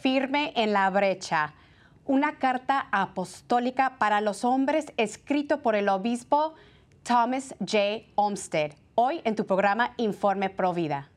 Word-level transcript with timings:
Firme 0.00 0.52
en 0.54 0.72
la 0.72 0.88
brecha. 0.90 1.54
Una 2.04 2.38
carta 2.38 2.86
apostólica 2.92 3.98
para 3.98 4.20
los 4.20 4.44
hombres 4.44 4.86
escrito 4.96 5.60
por 5.60 5.74
el 5.74 5.88
obispo 5.88 6.54
Thomas 7.02 7.56
J. 7.58 8.04
Olmsted. 8.14 8.74
Hoy 8.94 9.20
en 9.24 9.34
tu 9.34 9.44
programa 9.44 9.94
Informe 9.96 10.50
Provida. 10.50 11.10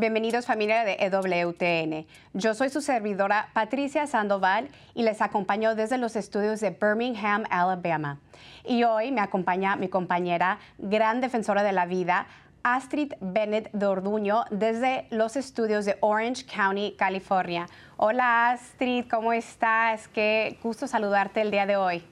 Bienvenidos 0.00 0.46
familia 0.46 0.82
de 0.82 0.96
EWTN. 0.98 2.06
Yo 2.32 2.54
soy 2.54 2.70
su 2.70 2.80
servidora 2.80 3.50
Patricia 3.52 4.06
Sandoval 4.06 4.70
y 4.94 5.02
les 5.02 5.20
acompaño 5.20 5.74
desde 5.74 5.98
los 5.98 6.16
estudios 6.16 6.58
de 6.60 6.70
Birmingham, 6.70 7.44
Alabama. 7.50 8.18
Y 8.64 8.84
hoy 8.84 9.12
me 9.12 9.20
acompaña 9.20 9.76
mi 9.76 9.88
compañera, 9.88 10.58
gran 10.78 11.20
defensora 11.20 11.62
de 11.62 11.72
la 11.72 11.84
vida, 11.84 12.26
Astrid 12.62 13.12
Bennett 13.20 13.70
de 13.72 13.84
Orduño, 13.84 14.44
desde 14.50 15.06
los 15.10 15.36
estudios 15.36 15.84
de 15.84 15.98
Orange 16.00 16.46
County, 16.46 16.94
California. 16.96 17.66
Hola 17.98 18.52
Astrid, 18.52 19.04
¿cómo 19.06 19.34
estás? 19.34 20.08
Qué 20.08 20.58
gusto 20.62 20.86
saludarte 20.86 21.42
el 21.42 21.50
día 21.50 21.66
de 21.66 21.76
hoy. 21.76 22.02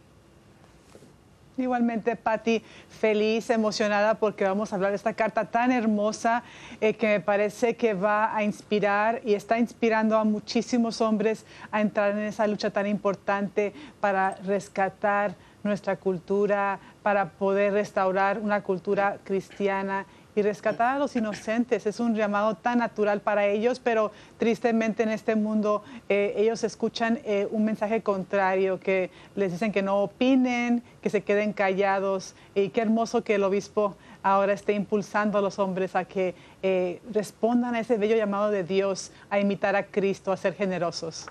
Igualmente, 1.59 2.15
Patti, 2.15 2.63
feliz, 2.89 3.51
emocionada 3.51 4.15
porque 4.15 4.45
vamos 4.45 4.73
a 4.73 4.77
hablar 4.77 4.93
de 4.93 4.97
esta 4.97 5.15
carta 5.15 5.47
tan 5.47 5.73
hermosa 5.73 6.45
eh, 6.81 6.95
que 6.95 7.09
me 7.09 7.21
parece 7.21 7.75
que 7.75 7.95
va 7.95 8.35
a 8.35 8.45
inspirar 8.45 9.21
y 9.25 9.35
está 9.35 9.59
inspirando 9.59 10.17
a 10.17 10.23
muchísimos 10.23 11.01
hombres 11.01 11.45
a 11.73 11.81
entrar 11.81 12.13
en 12.13 12.21
esa 12.21 12.47
lucha 12.47 12.71
tan 12.71 12.87
importante 12.87 13.73
para 14.01 14.37
rescatar 14.37 15.35
nuestra 15.65 15.97
cultura, 15.97 16.79
para 17.03 17.31
poder 17.31 17.73
restaurar 17.73 18.39
una 18.39 18.63
cultura 18.63 19.19
cristiana 19.25 20.07
y 20.39 20.43
rescatar 20.43 20.95
a 20.95 20.99
los 20.99 21.17
inocentes. 21.17 21.85
Es 21.87 21.99
un 21.99 22.15
llamado 22.15 22.55
tan 22.55 22.79
natural 22.79 23.21
para 23.21 23.47
ellos, 23.47 23.81
pero 23.81 24.13
tristemente 24.39 25.03
en 25.03 25.09
este 25.09 25.35
mundo 25.35 25.83
eh, 26.09 26.35
ellos 26.37 26.63
escuchan 26.63 27.19
eh, 27.25 27.49
un 27.51 27.65
mensaje 27.65 28.03
contrario, 28.03 28.79
que 28.79 29.11
les 29.35 29.51
dicen 29.51 29.73
que 29.73 29.83
no 29.83 30.03
opinen, 30.03 30.83
que 31.03 31.11
se 31.11 31.23
queden 31.23 31.53
callados. 31.53 32.35
Y 32.55 32.69
qué 32.69 32.83
hermoso 32.83 33.25
que 33.25 33.35
el 33.35 33.43
obispo 33.43 33.97
ahora 34.23 34.53
esté 34.53 34.75
impulsando 34.75 35.39
a 35.39 35.41
los 35.41 35.59
hombres 35.59 35.97
a 35.97 36.05
que 36.05 36.35
eh, 36.63 37.01
respondan 37.13 37.75
a 37.75 37.81
ese 37.81 37.99
bello 37.99 38.17
llamado 38.17 38.51
de 38.51 38.63
Dios, 38.63 39.11
a 39.31 39.41
imitar 39.41 39.75
a 39.75 39.87
Cristo, 39.87 40.31
a 40.31 40.37
ser 40.37 40.55
generosos. 40.55 41.27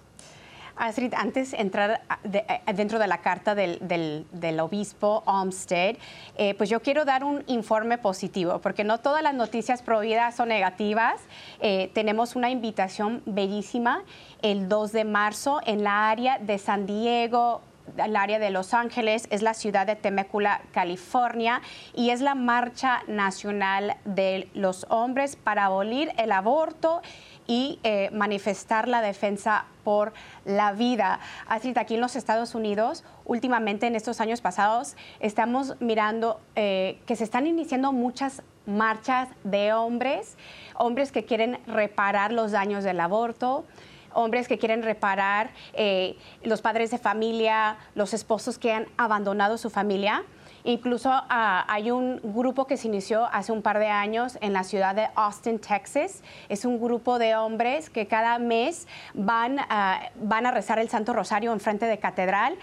Astrid, 0.77 1.13
antes 1.15 1.51
de 1.51 1.57
entrar 1.57 2.01
dentro 2.75 2.99
de 2.99 3.07
la 3.07 3.19
carta 3.19 3.55
del, 3.55 4.59
obispo 4.59 5.23
Olmsted, 5.25 5.97
eh, 6.37 6.53
pues 6.55 6.69
yo 6.69 6.81
quiero 6.81 7.05
dar 7.05 7.23
un 7.23 7.43
informe 7.47 7.97
positivo, 7.97 8.59
porque 8.59 8.83
no 8.83 8.99
todas 8.99 9.23
las 9.23 9.33
noticias 9.33 9.81
prohibidas 9.81 10.35
son 10.35 10.49
negativas. 10.49 11.21
Eh, 11.59 11.91
tenemos 11.93 12.35
una 12.35 12.49
invitación 12.49 13.21
bellísima 13.25 14.03
el 14.41 14.69
2 14.69 14.91
de 14.91 15.05
marzo 15.05 15.59
en 15.65 15.83
la 15.83 16.09
área 16.09 16.37
de 16.39 16.57
San 16.57 16.85
Diego, 16.85 17.61
el 17.97 18.15
área 18.15 18.39
de 18.39 18.49
Los 18.49 18.73
Ángeles, 18.73 19.27
es 19.31 19.41
la 19.41 19.53
ciudad 19.53 19.87
de 19.87 19.95
Temecula, 19.95 20.61
California, 20.71 21.61
y 21.93 22.09
es 22.09 22.21
la 22.21 22.35
marcha 22.35 23.03
nacional 23.07 23.97
de 24.05 24.49
los 24.53 24.85
hombres 24.89 25.35
para 25.35 25.65
abolir 25.65 26.11
el 26.17 26.31
aborto 26.31 27.01
y 27.47 27.79
eh, 27.83 28.09
manifestar 28.11 28.87
la 28.87 29.01
defensa 29.01 29.65
por 29.83 30.13
la 30.45 30.73
vida. 30.73 31.19
Así 31.47 31.73
aquí 31.75 31.95
en 31.95 32.01
los 32.01 32.15
Estados 32.15 32.55
Unidos, 32.55 33.03
últimamente 33.25 33.87
en 33.87 33.95
estos 33.95 34.19
años 34.21 34.41
pasados, 34.41 34.95
estamos 35.19 35.75
mirando 35.79 36.41
eh, 36.55 36.99
que 37.05 37.15
se 37.15 37.23
están 37.23 37.47
iniciando 37.47 37.93
muchas 37.93 38.43
marchas 38.65 39.29
de 39.45 39.73
hombres, 39.73 40.37
hombres 40.75 41.11
que 41.11 41.23
quieren 41.23 41.59
reparar 41.67 42.33
los 42.33 42.51
daños 42.51 42.83
del 42.83 42.99
aborto, 42.99 43.65
hombres 44.13 44.47
que 44.47 44.57
quieren 44.57 44.83
reparar 44.83 45.51
eh, 45.73 46.17
los 46.43 46.61
padres 46.61 46.91
de 46.91 46.97
familia, 46.97 47.77
los 47.95 48.13
esposos 48.13 48.57
que 48.57 48.73
han 48.73 48.87
abandonado 48.97 49.57
su 49.57 49.69
familia. 49.69 50.23
Incluso 50.63 51.09
ah, 51.11 51.65
hay 51.67 51.91
un 51.91 52.19
grupo 52.23 52.65
que 52.67 52.77
se 52.77 52.87
inició 52.87 53.25
hace 53.31 53.51
un 53.51 53.61
par 53.61 53.79
de 53.79 53.87
años 53.87 54.37
en 54.41 54.53
la 54.53 54.63
ciudad 54.63 54.95
de 54.95 55.07
Austin, 55.15 55.59
Texas. 55.59 56.23
Es 56.49 56.65
un 56.65 56.79
grupo 56.79 57.19
de 57.19 57.35
hombres 57.35 57.89
que 57.89 58.07
cada 58.07 58.39
mes 58.39 58.87
van, 59.13 59.57
ah, 59.69 60.09
van 60.15 60.45
a 60.45 60.51
rezar 60.51 60.79
el 60.79 60.89
Santo 60.89 61.13
Rosario 61.13 61.53
en 61.53 61.59
frente 61.59 61.85
de 61.85 61.99
catedral 61.99 62.55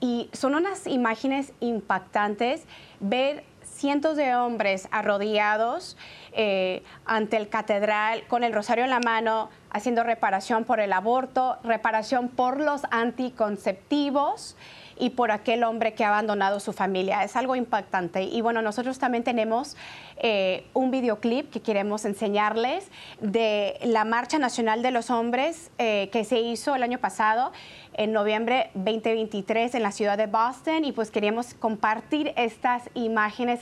y 0.00 0.28
son 0.32 0.54
unas 0.54 0.86
imágenes 0.86 1.52
impactantes 1.60 2.64
ver 3.00 3.44
cientos 3.82 4.16
de 4.16 4.34
hombres 4.36 4.88
arrodillados 4.90 5.96
eh, 6.32 6.82
ante 7.04 7.36
el 7.36 7.48
catedral 7.48 8.24
con 8.28 8.44
el 8.44 8.52
rosario 8.52 8.84
en 8.84 8.90
la 8.90 9.00
mano, 9.00 9.50
haciendo 9.70 10.04
reparación 10.04 10.64
por 10.64 10.80
el 10.80 10.92
aborto, 10.92 11.58
reparación 11.64 12.28
por 12.28 12.60
los 12.60 12.82
anticonceptivos 12.90 14.56
y 14.98 15.10
por 15.10 15.30
aquel 15.30 15.64
hombre 15.64 15.94
que 15.94 16.04
ha 16.04 16.08
abandonado 16.08 16.60
su 16.60 16.72
familia. 16.72 17.22
Es 17.24 17.36
algo 17.36 17.56
impactante. 17.56 18.22
Y 18.22 18.40
bueno, 18.40 18.62
nosotros 18.62 18.98
también 18.98 19.24
tenemos 19.24 19.76
eh, 20.16 20.64
un 20.74 20.90
videoclip 20.90 21.50
que 21.50 21.60
queremos 21.60 22.04
enseñarles 22.04 22.88
de 23.20 23.78
la 23.82 24.04
Marcha 24.04 24.38
Nacional 24.38 24.82
de 24.82 24.90
los 24.90 25.10
Hombres 25.10 25.70
eh, 25.78 26.08
que 26.12 26.24
se 26.24 26.40
hizo 26.40 26.74
el 26.74 26.82
año 26.82 26.98
pasado, 26.98 27.52
en 27.94 28.12
noviembre 28.12 28.70
2023, 28.74 29.74
en 29.74 29.82
la 29.82 29.92
ciudad 29.92 30.16
de 30.16 30.26
Boston. 30.26 30.84
Y 30.84 30.92
pues 30.92 31.10
queríamos 31.10 31.54
compartir 31.54 32.32
estas 32.36 32.88
imágenes 32.94 33.60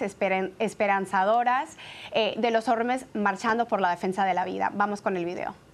esperanzadoras 0.59 1.77
eh, 2.13 2.35
de 2.39 2.51
los 2.51 2.69
hombres 2.69 3.07
marchando 3.15 3.67
por 3.67 3.81
la 3.81 3.91
defensa 3.91 4.25
de 4.25 4.35
la 4.35 4.45
vida. 4.45 4.71
Vamos 4.75 5.01
con 5.01 5.17
el 5.17 5.25
video. 5.25 5.70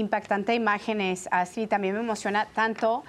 Impactante 0.00 0.54
imágenes 0.54 1.28
así. 1.30 1.66
También 1.66 1.94
me 1.94 2.00
emociona 2.00 2.46
tanto 2.54 3.04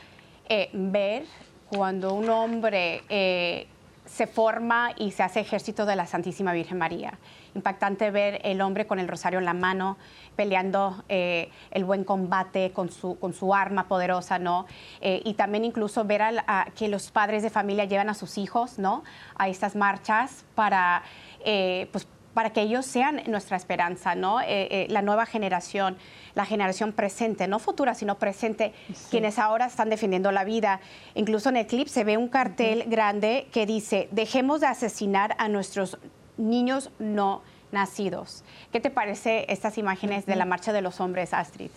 eh, 0.48 0.70
ver 0.74 1.24
cuando 1.70 2.14
un 2.14 2.30
hombre 2.30 3.04
eh, 3.10 3.68
se 4.06 4.28
forma 4.28 4.92
y 4.98 5.12
se 5.12 5.24
hace 5.24 5.40
ejército 5.40 5.86
de 5.86 5.96
la 5.96 6.06
Santísima 6.06 6.52
Virgen 6.54 6.78
María. 6.78 7.18
Impactante 7.56 8.12
ver 8.12 8.42
el 8.44 8.62
hombre 8.62 8.86
con 8.86 9.00
el 9.00 9.08
rosario 9.08 9.40
en 9.40 9.46
la 9.46 9.54
mano, 9.54 9.98
peleando 10.36 11.04
eh, 11.10 11.50
el 11.72 11.86
buen 11.86 12.04
combate 12.04 12.72
con 12.72 12.90
su, 12.92 13.18
con 13.20 13.34
su 13.34 13.54
arma 13.54 13.88
poderosa, 13.88 14.40
¿no? 14.40 14.66
Y 15.02 15.34
también 15.34 15.66
incluso 15.66 16.06
ver 16.06 16.22
a, 16.22 16.68
que 16.76 16.88
los 16.88 17.12
padres 17.12 17.44
de 17.44 17.50
familia 17.50 17.86
llevan 17.86 18.10
a 18.10 18.14
sus 18.14 18.38
hijos, 18.38 18.80
¿no? 18.80 19.04
A 19.38 19.50
estas 19.50 19.76
marchas 19.76 20.46
para, 20.56 21.04
eh, 21.44 21.88
pues, 21.92 22.08
para 22.33 22.51
que 22.51 22.62
ellos 22.62 22.86
sean 22.86 23.22
nuestra 23.28 23.57
esperanza, 23.57 24.16
¿no? 24.16 24.39
la 24.88 25.01
nueva 25.01 25.25
generación, 25.25 25.98
la 26.36 26.45
generación 26.45 26.94
presente, 26.94 27.48
no 27.48 27.60
futura, 27.60 27.94
sino 27.94 28.18
presente, 28.18 28.74
quienes 29.10 29.39
ahora 29.39 29.66
están 29.66 29.89
defendiendo 29.89 30.31
la 30.31 30.44
vida. 30.44 30.80
Incluso 31.16 31.50
en 31.50 31.57
el 31.57 31.68
clip 31.68 31.88
se 31.88 32.04
ve 32.04 32.18
un 32.18 32.30
cartel 32.30 32.86
grande 32.88 33.48
que 33.51 33.66
dice, 33.66 34.07
dejemos 34.12 34.62
de 34.62 34.68
asesinar 34.68 35.36
a 35.38 35.48
nuestros 35.48 35.98
niños 36.38 36.89
no 37.00 37.42
nacidos. 37.72 38.44
¿Qué 38.72 38.80
te 38.80 38.89
parece 38.89 39.45
estas 39.50 39.77
imágenes 39.77 40.25
de 40.25 40.36
la 40.36 40.45
Marcha 40.45 40.74
de 40.74 40.81
los 40.81 41.00
Hombres, 41.00 41.34
Astrid? 41.34 41.72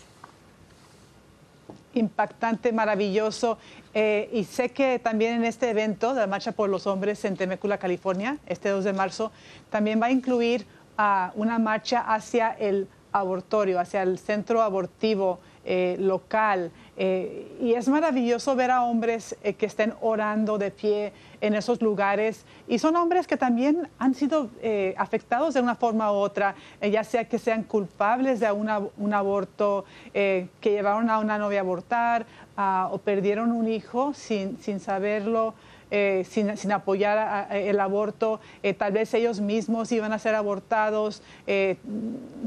Impactante, 1.95 2.73
maravilloso. 2.73 3.59
Eh, 3.93 4.29
y 4.33 4.45
sé 4.45 4.71
que 4.71 4.99
también 4.99 5.35
en 5.35 5.45
este 5.45 5.71
evento 5.71 6.15
de 6.15 6.21
la 6.21 6.27
Marcha 6.27 6.53
por 6.53 6.69
los 6.69 6.87
Hombres 6.87 7.25
en 7.25 7.37
Temecula, 7.37 7.79
California, 7.79 8.39
este 8.47 8.69
2 8.69 8.85
de 8.85 8.93
marzo, 8.93 9.33
también 9.71 10.01
va 10.01 10.07
a 10.07 10.11
incluir 10.11 10.67
a 10.97 11.33
una 11.35 11.59
marcha 11.59 12.01
hacia 12.01 12.51
el 12.53 12.89
abortorio, 13.13 13.79
hacia 13.79 14.03
el 14.03 14.19
centro 14.19 14.63
abortivo 14.63 15.41
eh, 15.65 15.97
local. 15.99 16.73
Eh, 16.97 17.57
y 17.61 17.75
es 17.75 17.89
maravilloso 17.89 18.55
ver 18.55 18.71
a 18.71 18.83
hombres 18.83 19.37
eh, 19.43 19.55
que 19.55 19.67
estén 19.67 19.95
orando 20.01 20.59
de 20.59 20.71
pie 20.71 21.13
en 21.41 21.55
esos 21.55 21.83
lugares. 21.83 22.45
Y 22.69 22.79
son 22.79 22.97
hombres 22.97 23.27
que 23.27 23.37
también 23.37 23.89
han 23.99 24.15
sido 24.15 24.49
afectados 24.97 25.55
de 25.55 25.61
una 25.61 25.75
forma 25.75 26.11
u 26.11 26.15
otra, 26.15 26.55
ya 26.81 27.05
sea 27.05 27.29
que 27.29 27.39
sean 27.39 27.65
culpables 27.65 28.41
de 28.41 28.51
un 28.51 29.13
aborto, 29.13 29.85
que 30.13 30.49
llevaron 30.63 31.11
a 31.11 31.19
una 31.19 31.37
novia 31.37 31.59
a 31.59 31.63
abortar 31.63 32.25
ah, 32.57 32.89
o 32.91 32.99
perdieron 32.99 33.53
un 33.53 33.69
hijo 33.69 34.15
sin, 34.15 34.59
sin 34.61 34.81
saberlo. 34.81 35.55
Eh, 35.97 36.25
sin, 36.29 36.73
apoyar 36.73 37.47
el 37.53 37.79
aborto, 37.79 38.41
eh, 38.65 38.75
tal 38.75 38.91
vez 38.91 39.15
ellos 39.15 39.41
mismos 39.41 39.93
iban 39.93 40.13
a 40.13 40.19
ser 40.19 40.35
abortados, 40.35 41.23
eh, 41.47 41.77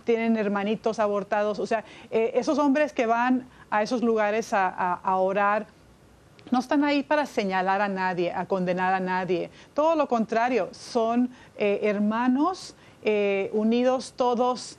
tienen 0.04 0.36
hermanitos 0.36 1.00
abortados, 1.00 1.58
o 1.58 1.66
sea, 1.66 1.86
esos 2.12 2.60
hombres 2.60 2.92
que 2.92 3.06
van 3.06 3.48
a 3.70 3.84
esos 3.84 4.04
lugares 4.04 4.50
a, 4.52 5.00
orar, 5.16 5.66
no 6.52 6.60
están 6.60 6.84
ahí 6.84 7.04
para 7.04 7.26
señalar 7.26 7.80
a 7.80 7.88
nadie, 7.88 8.34
a 8.34 8.46
condenar 8.48 8.94
a 8.94 9.00
nadie. 9.00 9.50
Todo 9.74 9.96
lo 9.96 10.10
contrario, 10.10 10.68
son 10.74 11.30
hermanos 11.58 12.76
unidos 13.54 14.14
todos 14.18 14.78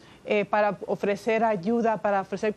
para 0.50 0.76
ofrecer 0.87 1.43
ayuda, 1.43 1.97
para 1.97 2.20
ofrecer 2.20 2.55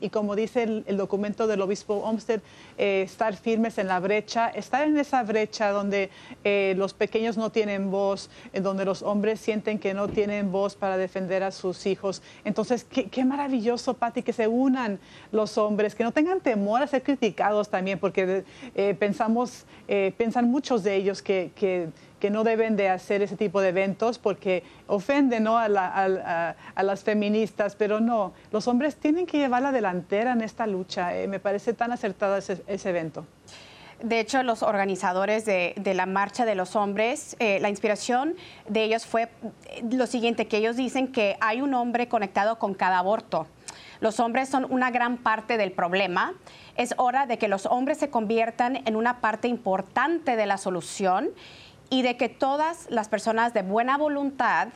y 0.00 0.08
como 0.08 0.34
dice 0.34 0.62
el, 0.62 0.96
documento 0.96 1.46
del 1.46 1.60
obispo 1.60 1.96
Olmsted, 1.96 2.40
eh, 2.78 3.02
estar 3.02 3.36
firmes 3.36 3.76
en 3.76 3.86
la 3.86 4.00
brecha, 4.00 4.48
estar 4.48 4.88
en 4.88 4.96
esa 4.96 5.22
brecha 5.24 5.70
donde 5.72 6.08
eh, 6.42 6.72
los 6.78 6.94
pequeños 6.94 7.36
no 7.36 7.50
tienen 7.50 7.90
voz, 7.90 8.30
en 8.54 8.62
donde 8.62 8.86
los 8.86 9.02
hombres 9.02 9.40
sienten 9.40 9.78
que 9.78 9.92
no 9.92 10.08
tienen 10.08 10.50
voz 10.50 10.74
para 10.74 10.96
defender 10.96 11.42
a 11.42 11.50
sus 11.50 11.84
hijos. 11.84 12.22
Entonces, 12.46 12.84
qué, 12.84 13.24
maravilloso, 13.26 13.92
Patti, 13.92 14.22
que 14.22 14.32
se 14.32 14.48
unan 14.48 14.98
los 15.32 15.58
hombres, 15.58 15.94
que 15.94 16.04
no 16.04 16.12
tengan 16.12 16.40
temor 16.40 16.82
a 16.82 16.86
ser 16.86 17.02
criticados 17.02 17.68
también, 17.68 17.98
porque 17.98 18.44
eh, 18.74 18.96
pensamos, 18.98 19.66
piensan 20.16 20.50
muchos 20.50 20.82
de 20.82 20.96
ellos 20.96 21.20
que 21.20 21.50
que 22.22 22.30
no 22.30 22.44
deben 22.44 22.76
de 22.76 22.88
hacer 22.88 23.20
ese 23.20 23.36
tipo 23.36 23.60
de 23.60 23.70
eventos 23.70 24.20
porque 24.20 24.62
ofenden 24.86 25.42
¿no? 25.42 25.58
a, 25.58 25.66
las 25.68 27.02
feministas, 27.02 27.74
pero 27.74 27.98
no, 27.98 28.32
los 28.52 28.68
hombres 28.68 28.94
tienen 28.94 29.26
que 29.26 29.38
llevar 29.38 29.60
la 29.62 29.72
delantera 29.72 30.30
en 30.30 30.40
esta 30.40 30.68
lucha. 30.68 31.16
Eh, 31.16 31.26
me 31.26 31.40
parece 31.40 31.72
tan 31.72 31.90
acertado 31.90 32.36
ese, 32.36 32.88
evento. 32.88 33.26
De 34.00 34.20
hecho, 34.20 34.44
los 34.44 34.62
organizadores 34.62 35.44
de, 35.44 35.74
la 35.96 36.06
Marcha 36.06 36.44
de 36.44 36.54
los 36.54 36.76
Hombres, 36.76 37.34
eh, 37.40 37.58
la 37.58 37.70
inspiración 37.70 38.36
de 38.68 38.84
ellos 38.84 39.04
fue 39.04 39.28
lo 39.90 40.06
siguiente, 40.06 40.46
que 40.46 40.58
ellos 40.58 40.76
dicen 40.76 41.08
que 41.08 41.36
hay 41.40 41.60
un 41.60 41.74
hombre 41.74 42.06
conectado 42.06 42.56
con 42.60 42.74
cada 42.74 43.00
aborto. 43.00 43.48
Los 43.98 44.20
hombres 44.20 44.48
son 44.48 44.64
una 44.70 44.92
gran 44.92 45.16
parte 45.16 45.56
del 45.56 45.72
problema. 45.72 46.34
Es 46.76 46.94
hora 46.98 47.26
de 47.26 47.36
que 47.38 47.48
los 47.48 47.66
hombres 47.66 47.98
se 47.98 48.10
conviertan 48.10 48.76
en 48.86 48.94
una 48.94 49.20
parte 49.20 49.48
importante 49.48 50.36
de 50.36 50.46
la 50.46 50.56
solución 50.56 51.30
y 51.92 52.00
de 52.00 52.16
que 52.16 52.30
todas 52.30 52.86
las 52.88 53.10
personas 53.10 53.52
de 53.52 53.60
buena 53.60 53.98
voluntad 53.98 54.68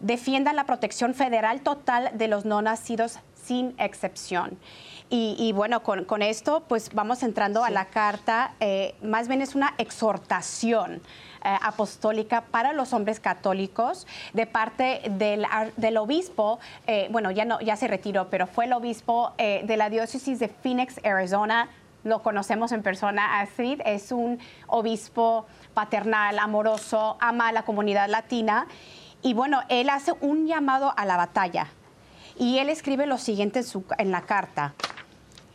defiendan 0.00 0.56
la 0.56 0.64
protección 0.64 1.12
federal 1.12 1.60
total 1.60 2.16
de 2.16 2.28
los 2.28 2.46
no 2.46 2.62
nacidos 2.62 3.18
sin 3.34 3.74
excepción. 3.78 4.58
Y, 5.10 5.52
bueno, 5.52 5.82
con, 5.82 6.22
esto 6.22 6.64
pues 6.66 6.92
vamos 6.92 7.22
entrando 7.22 7.62
a 7.62 7.70
la 7.70 7.84
carta, 7.84 8.54
eh, 8.58 8.94
más 9.02 9.28
bien 9.28 9.42
es 9.42 9.54
una 9.54 9.74
exhortación 9.78 10.94
eh, 11.44 11.56
apostólica 11.62 12.40
para 12.40 12.72
los 12.72 12.92
hombres 12.94 13.20
católicos 13.20 14.06
de 14.32 14.46
parte 14.46 15.02
del, 15.10 15.46
del 15.76 15.96
obispo, 15.98 16.58
eh, 16.86 17.06
bueno, 17.12 17.30
ya, 17.30 17.44
no, 17.44 17.60
ya 17.60 17.76
se 17.76 17.86
retiró, 17.86 18.30
pero 18.30 18.46
fue 18.46 18.64
el 18.64 18.72
obispo 18.72 19.34
de 19.36 19.76
la 19.76 19.90
diócesis 19.90 20.40
de 20.40 20.48
Phoenix, 20.48 20.98
Arizona, 21.04 21.68
lo 22.06 22.22
conocemos 22.22 22.70
en 22.72 22.82
persona, 22.82 23.40
Astrid, 23.40 23.80
es 23.84 24.12
un 24.12 24.38
obispo 24.68 25.46
paternal, 25.74 26.38
amoroso, 26.38 27.16
ama 27.20 27.48
a 27.48 27.52
la 27.52 27.64
comunidad 27.64 28.08
latina. 28.08 28.68
Y 29.22 29.34
bueno, 29.34 29.62
él 29.68 29.90
hace 29.90 30.12
un 30.20 30.46
llamado 30.46 30.94
a 30.96 31.04
la 31.04 31.16
batalla. 31.16 31.66
Y 32.38 32.58
él 32.58 32.68
escribe 32.68 33.06
lo 33.06 33.18
siguiente 33.18 33.62
en, 33.98 34.10
la 34.12 34.22
carta. 34.22 34.74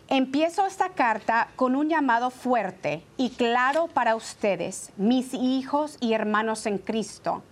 Empiezo 0.10 0.66
esta 0.66 0.90
carta 0.90 1.48
con 1.56 1.76
un 1.76 1.88
llamado 1.88 2.32
fuerte 2.32 3.06
y 3.16 3.30
claro 3.30 3.88
para 3.88 4.16
ustedes, 4.16 4.92
mis 4.98 5.34
hijos 5.34 5.98
y 6.02 6.14
hermanos 6.14 6.66
en 6.66 6.80
Cristo. 6.80 7.44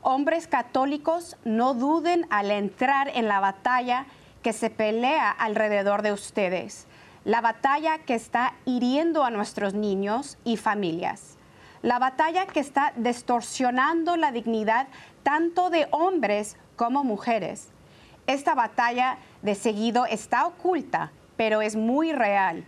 Hombres 0.00 0.48
católicos, 0.48 1.36
no 1.44 1.74
duden 1.74 2.26
al 2.30 2.50
entrar 2.50 3.08
en 3.14 3.28
la 3.28 3.38
batalla 3.38 4.06
que 4.42 4.52
se 4.52 4.68
pelea 4.68 5.30
alrededor 5.30 6.02
de 6.02 6.12
ustedes, 6.12 6.88
la 7.24 7.40
batalla 7.40 7.98
que 7.98 8.14
está 8.14 8.54
hiriendo 8.64 9.24
a 9.24 9.30
nuestros 9.30 9.74
niños 9.74 10.38
y 10.44 10.56
familias 10.56 11.36
la 11.82 11.98
batalla 11.98 12.46
que 12.46 12.60
está 12.60 12.92
distorsionando 12.96 14.16
la 14.16 14.32
dignidad 14.32 14.86
tanto 15.22 15.68
de 15.68 15.88
hombres 15.90 16.56
como 16.76 17.04
mujeres. 17.04 17.68
Esta 18.26 18.54
batalla 18.54 19.18
de 19.42 19.56
seguido 19.56 20.06
está 20.06 20.46
oculta, 20.46 21.10
pero 21.36 21.60
es 21.60 21.74
muy 21.74 22.12
real. 22.12 22.64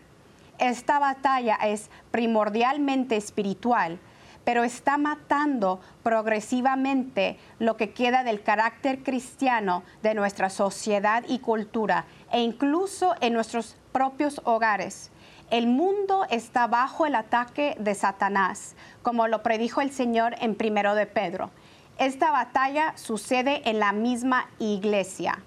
Esta 0.58 0.98
batalla 0.98 1.54
es 1.54 1.90
primordialmente 2.10 3.16
espiritual, 3.16 3.98
pero 4.44 4.62
está 4.62 4.98
matando 4.98 5.80
progresivamente 6.02 7.38
lo 7.58 7.76
que 7.76 7.90
queda 7.90 8.24
del 8.24 8.42
carácter 8.42 9.02
cristiano 9.02 9.82
de 10.02 10.14
nuestra 10.14 10.50
sociedad 10.50 11.24
y 11.26 11.38
cultura 11.38 12.04
e 12.30 12.40
incluso 12.40 13.14
en 13.20 13.32
nuestros 13.32 13.76
propios 13.92 14.40
hogares. 14.44 15.10
El 15.50 15.66
mundo 15.66 16.26
está 16.30 16.66
bajo 16.66 17.06
el 17.06 17.14
ataque 17.14 17.76
de 17.78 17.94
Satanás, 17.94 18.76
como 19.02 19.28
lo 19.28 19.42
predijo 19.42 19.80
el 19.80 19.90
Señor 19.90 20.34
en 20.40 20.54
primero 20.54 20.94
de 20.94 21.06
Pedro. 21.06 21.50
Esta 21.98 22.30
batalla 22.30 22.96
sucede 22.96 23.62
en 23.68 23.78
la 23.78 23.92
misma 23.92 24.48
iglesia. 24.58 25.38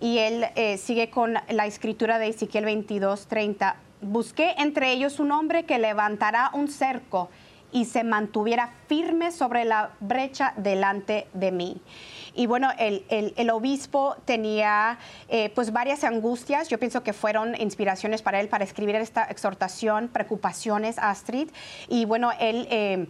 Y 0.00 0.18
él 0.18 0.46
eh, 0.56 0.78
sigue 0.78 1.10
con 1.10 1.34
la 1.48 1.66
escritura 1.66 2.18
de 2.18 2.28
Ezequiel 2.28 2.64
22, 2.64 3.26
30. 3.26 3.76
Busqué 4.00 4.54
entre 4.56 4.90
ellos 4.92 5.20
un 5.20 5.30
hombre 5.30 5.64
que 5.64 5.78
levantará 5.78 6.50
un 6.54 6.68
cerco 6.68 7.28
y 7.72 7.84
se 7.84 8.04
mantuviera 8.04 8.70
firme 8.86 9.30
sobre 9.32 9.64
la 9.64 9.90
brecha 10.00 10.52
delante 10.56 11.28
de 11.32 11.52
mí. 11.52 11.80
Y 12.34 12.46
bueno, 12.46 12.70
el, 12.78 13.50
obispo 13.50 14.16
tenía 14.24 14.98
eh, 15.28 15.50
pues 15.54 15.72
varias 15.72 16.04
angustias, 16.04 16.68
yo 16.68 16.78
pienso 16.78 17.02
que 17.02 17.12
fueron 17.12 17.60
inspiraciones 17.60 18.22
para 18.22 18.40
él 18.40 18.48
para 18.48 18.64
escribir 18.64 18.94
esta 18.96 19.24
exhortación, 19.24 20.08
preocupaciones, 20.08 20.98
Astrid. 20.98 21.48
Y 21.88 22.04
bueno, 22.04 22.30
él... 22.38 22.66
Eh, 22.70 23.06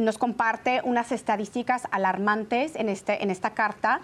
nos 0.00 0.18
comparte 0.18 0.82
unas 0.84 1.10
estadísticas 1.12 1.84
alarmantes 1.90 2.76
en, 2.76 2.90
este, 2.90 3.22
en 3.22 3.30
esta 3.30 3.54
carta. 3.54 4.00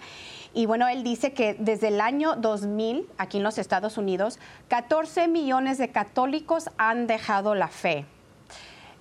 Y 0.53 0.65
bueno, 0.65 0.87
él 0.87 1.03
dice 1.03 1.33
que 1.33 1.55
desde 1.59 1.89
el 1.89 2.01
año 2.01 2.35
2000, 2.35 3.07
aquí 3.17 3.37
en 3.37 3.43
los 3.43 3.59
Estados 3.59 3.97
Unidos, 3.97 4.39
14 4.69 5.27
millones 5.27 5.77
de 5.77 5.89
católicos 5.89 6.69
han 6.77 7.05
dejado 7.05 7.53
la 7.53 7.67
fe. 7.67 8.05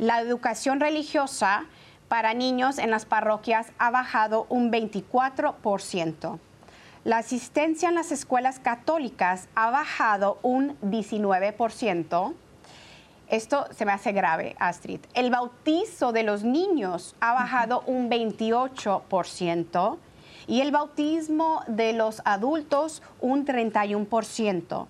La 0.02 0.20
educación 0.20 0.80
religiosa 0.80 1.66
para 2.08 2.34
niños 2.34 2.78
en 2.78 2.90
las 2.90 3.06
parroquias 3.06 3.68
ha 3.78 3.92
bajado 3.92 4.46
un 4.48 4.72
24%. 4.72 6.40
La 7.04 7.18
asistencia 7.18 7.88
en 7.88 7.94
las 7.94 8.10
escuelas 8.10 8.58
católicas 8.58 9.46
ha 9.54 9.70
bajado 9.70 10.40
un 10.42 10.76
19%. 10.80 12.34
esto 13.28 13.66
se 13.70 13.84
me 13.84 13.92
hace 13.92 14.10
grave, 14.10 14.56
Astrid. 14.58 14.98
El 15.14 15.30
bautizo 15.30 16.10
de 16.10 16.24
los 16.24 16.42
niños 16.42 17.14
ha 17.20 17.32
bajado 17.34 17.84
un 17.86 18.10
28% 18.10 19.98
y 20.48 20.62
el 20.62 20.72
bautismo 20.72 21.62
de 21.68 21.92
los 21.92 22.22
adultos 22.24 23.04
un 23.20 23.46
31%. 23.46 24.88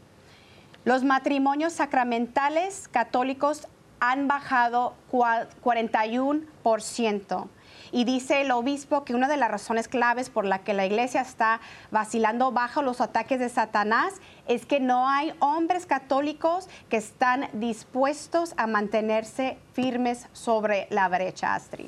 Los 0.87 1.05
matrimonios 1.05 1.75
sacramentales 1.75 2.89
católicos 2.89 3.69
han 4.03 4.27
bajado 4.27 4.95
41%. 5.13 7.47
Y 7.93 8.05
dice 8.05 8.41
el 8.41 8.51
obispo 8.51 9.05
que 9.05 9.15
una 9.15 9.29
de 9.29 9.37
las 9.37 9.49
razones 9.49 9.87
claves 9.87 10.29
por 10.29 10.45
la 10.45 10.59
que 10.59 10.75
la 10.75 10.85
iglesia 10.85 11.21
está 11.21 11.61
vacilando 11.93 12.51
bajo 12.51 12.83
los 12.83 13.01
ataques 13.01 13.39
de 13.39 13.49
Satanás 13.49 14.15
es 14.49 14.67
que 14.67 14.81
no 14.81 15.09
hay 15.09 15.33
hombres 15.39 15.87
católicos 15.87 16.69
que 16.89 16.97
están 16.97 17.49
dispuestos 17.53 18.55
a 18.57 18.67
mantenerse 18.67 19.57
firmes 19.73 20.27
sobre 20.33 20.89
la 20.91 21.09
brecha, 21.09 21.55
Astrid. 21.55 21.87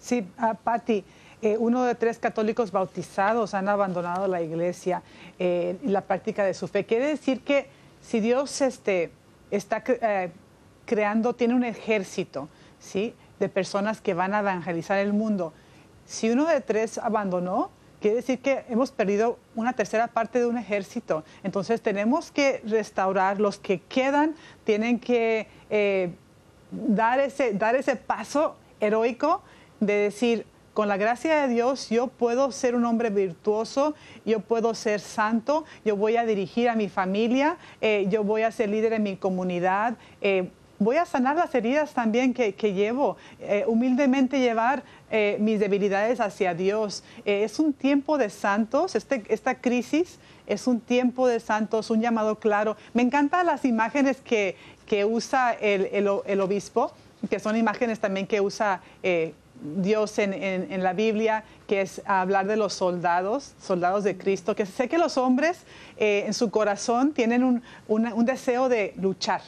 Sí, 0.00 0.26
uh, 0.42 0.56
Patti. 0.56 1.04
Eh, 1.40 1.56
uno 1.56 1.84
de 1.84 1.94
tres 1.94 2.18
católicos 2.18 2.72
bautizados 2.72 3.54
han 3.54 3.68
abandonado 3.68 4.26
la 4.26 4.42
iglesia 4.42 5.04
eh, 5.38 5.78
y 5.84 5.88
la 5.88 6.00
práctica 6.00 6.44
de 6.44 6.54
su 6.54 6.66
fe. 6.66 6.84
Quiere 6.84 7.06
decir 7.06 7.42
que 7.42 7.68
si 8.02 8.18
Dios 8.18 8.60
este, 8.60 9.12
está 9.50 9.82
eh, 9.86 10.30
creando, 10.84 11.34
tiene 11.34 11.54
un 11.54 11.64
ejército, 11.64 12.48
¿sí? 12.78 13.14
de 13.38 13.48
personas 13.48 14.00
que 14.00 14.14
van 14.14 14.34
a 14.34 14.40
evangelizar 14.40 14.98
el 14.98 15.12
mundo. 15.12 15.52
Si 16.06 16.30
uno 16.30 16.46
de 16.46 16.60
tres 16.60 16.98
abandonó, 16.98 17.70
quiere 18.00 18.16
decir 18.16 18.40
que 18.40 18.64
hemos 18.68 18.90
perdido 18.90 19.38
una 19.54 19.72
tercera 19.72 20.08
parte 20.08 20.38
de 20.38 20.46
un 20.46 20.58
ejército. 20.58 21.24
Entonces 21.42 21.80
tenemos 21.80 22.30
que 22.30 22.60
restaurar, 22.66 23.40
los 23.40 23.58
que 23.58 23.80
quedan 23.80 24.34
tienen 24.64 24.98
que 25.00 25.48
eh, 25.70 26.14
dar, 26.70 27.18
ese, 27.20 27.52
dar 27.54 27.74
ese 27.74 27.96
paso 27.96 28.56
heroico 28.80 29.42
de 29.80 29.94
decir, 29.94 30.46
con 30.74 30.88
la 30.88 30.96
gracia 30.96 31.42
de 31.42 31.48
Dios 31.48 31.88
yo 31.88 32.08
puedo 32.08 32.52
ser 32.52 32.74
un 32.74 32.84
hombre 32.84 33.10
virtuoso, 33.10 33.94
yo 34.26 34.40
puedo 34.40 34.74
ser 34.74 35.00
santo, 35.00 35.64
yo 35.84 35.96
voy 35.96 36.16
a 36.16 36.26
dirigir 36.26 36.68
a 36.68 36.74
mi 36.74 36.88
familia, 36.88 37.56
eh, 37.80 38.06
yo 38.10 38.24
voy 38.24 38.42
a 38.42 38.50
ser 38.50 38.68
líder 38.68 38.92
en 38.92 39.04
mi 39.04 39.16
comunidad. 39.16 39.96
Eh, 40.20 40.50
voy 40.78 40.96
a 40.96 41.06
sanar 41.06 41.36
las 41.36 41.54
heridas 41.54 41.94
también 41.94 42.34
que, 42.34 42.52
llevo, 42.52 43.16
eh, 43.40 43.64
humildemente 43.66 44.38
llevar 44.38 44.82
eh, 45.10 45.36
mis 45.40 45.60
debilidades 45.60 46.20
hacia 46.20 46.54
Dios. 46.54 47.04
Eh, 47.24 47.44
es 47.44 47.58
un 47.58 47.72
tiempo 47.72 48.18
de 48.18 48.30
santos, 48.30 48.94
este, 48.94 49.22
esta 49.28 49.56
crisis 49.56 50.18
es 50.46 50.66
un 50.66 50.80
tiempo 50.80 51.26
de 51.26 51.40
santos, 51.40 51.90
un 51.90 52.00
llamado 52.00 52.38
claro. 52.38 52.76
Me 52.92 53.02
encantan 53.02 53.46
las 53.46 53.64
imágenes 53.64 54.20
que, 54.20 54.56
usa 55.06 55.52
el, 55.52 56.40
obispo, 56.40 56.92
que 57.30 57.40
son 57.40 57.56
imágenes 57.56 57.98
también 57.98 58.26
que 58.26 58.40
usa 58.40 58.80
Dios 59.64 60.18
en, 60.18 60.82
la 60.82 60.92
Biblia, 60.92 61.44
que 61.66 61.80
es 61.80 62.02
hablar 62.04 62.46
de 62.46 62.56
los 62.56 62.74
soldados, 62.74 63.54
soldados 63.60 64.04
de 64.04 64.16
Cristo, 64.16 64.54
que 64.54 64.66
sé 64.66 64.88
que 64.88 64.98
los 64.98 65.16
hombres 65.18 65.64
en 65.96 66.34
su 66.34 66.50
corazón 66.50 67.12
tienen 67.12 67.42
un, 67.42 67.62
un 67.88 68.24
deseo 68.24 68.68
de 68.68 68.94
luchar 68.96 69.40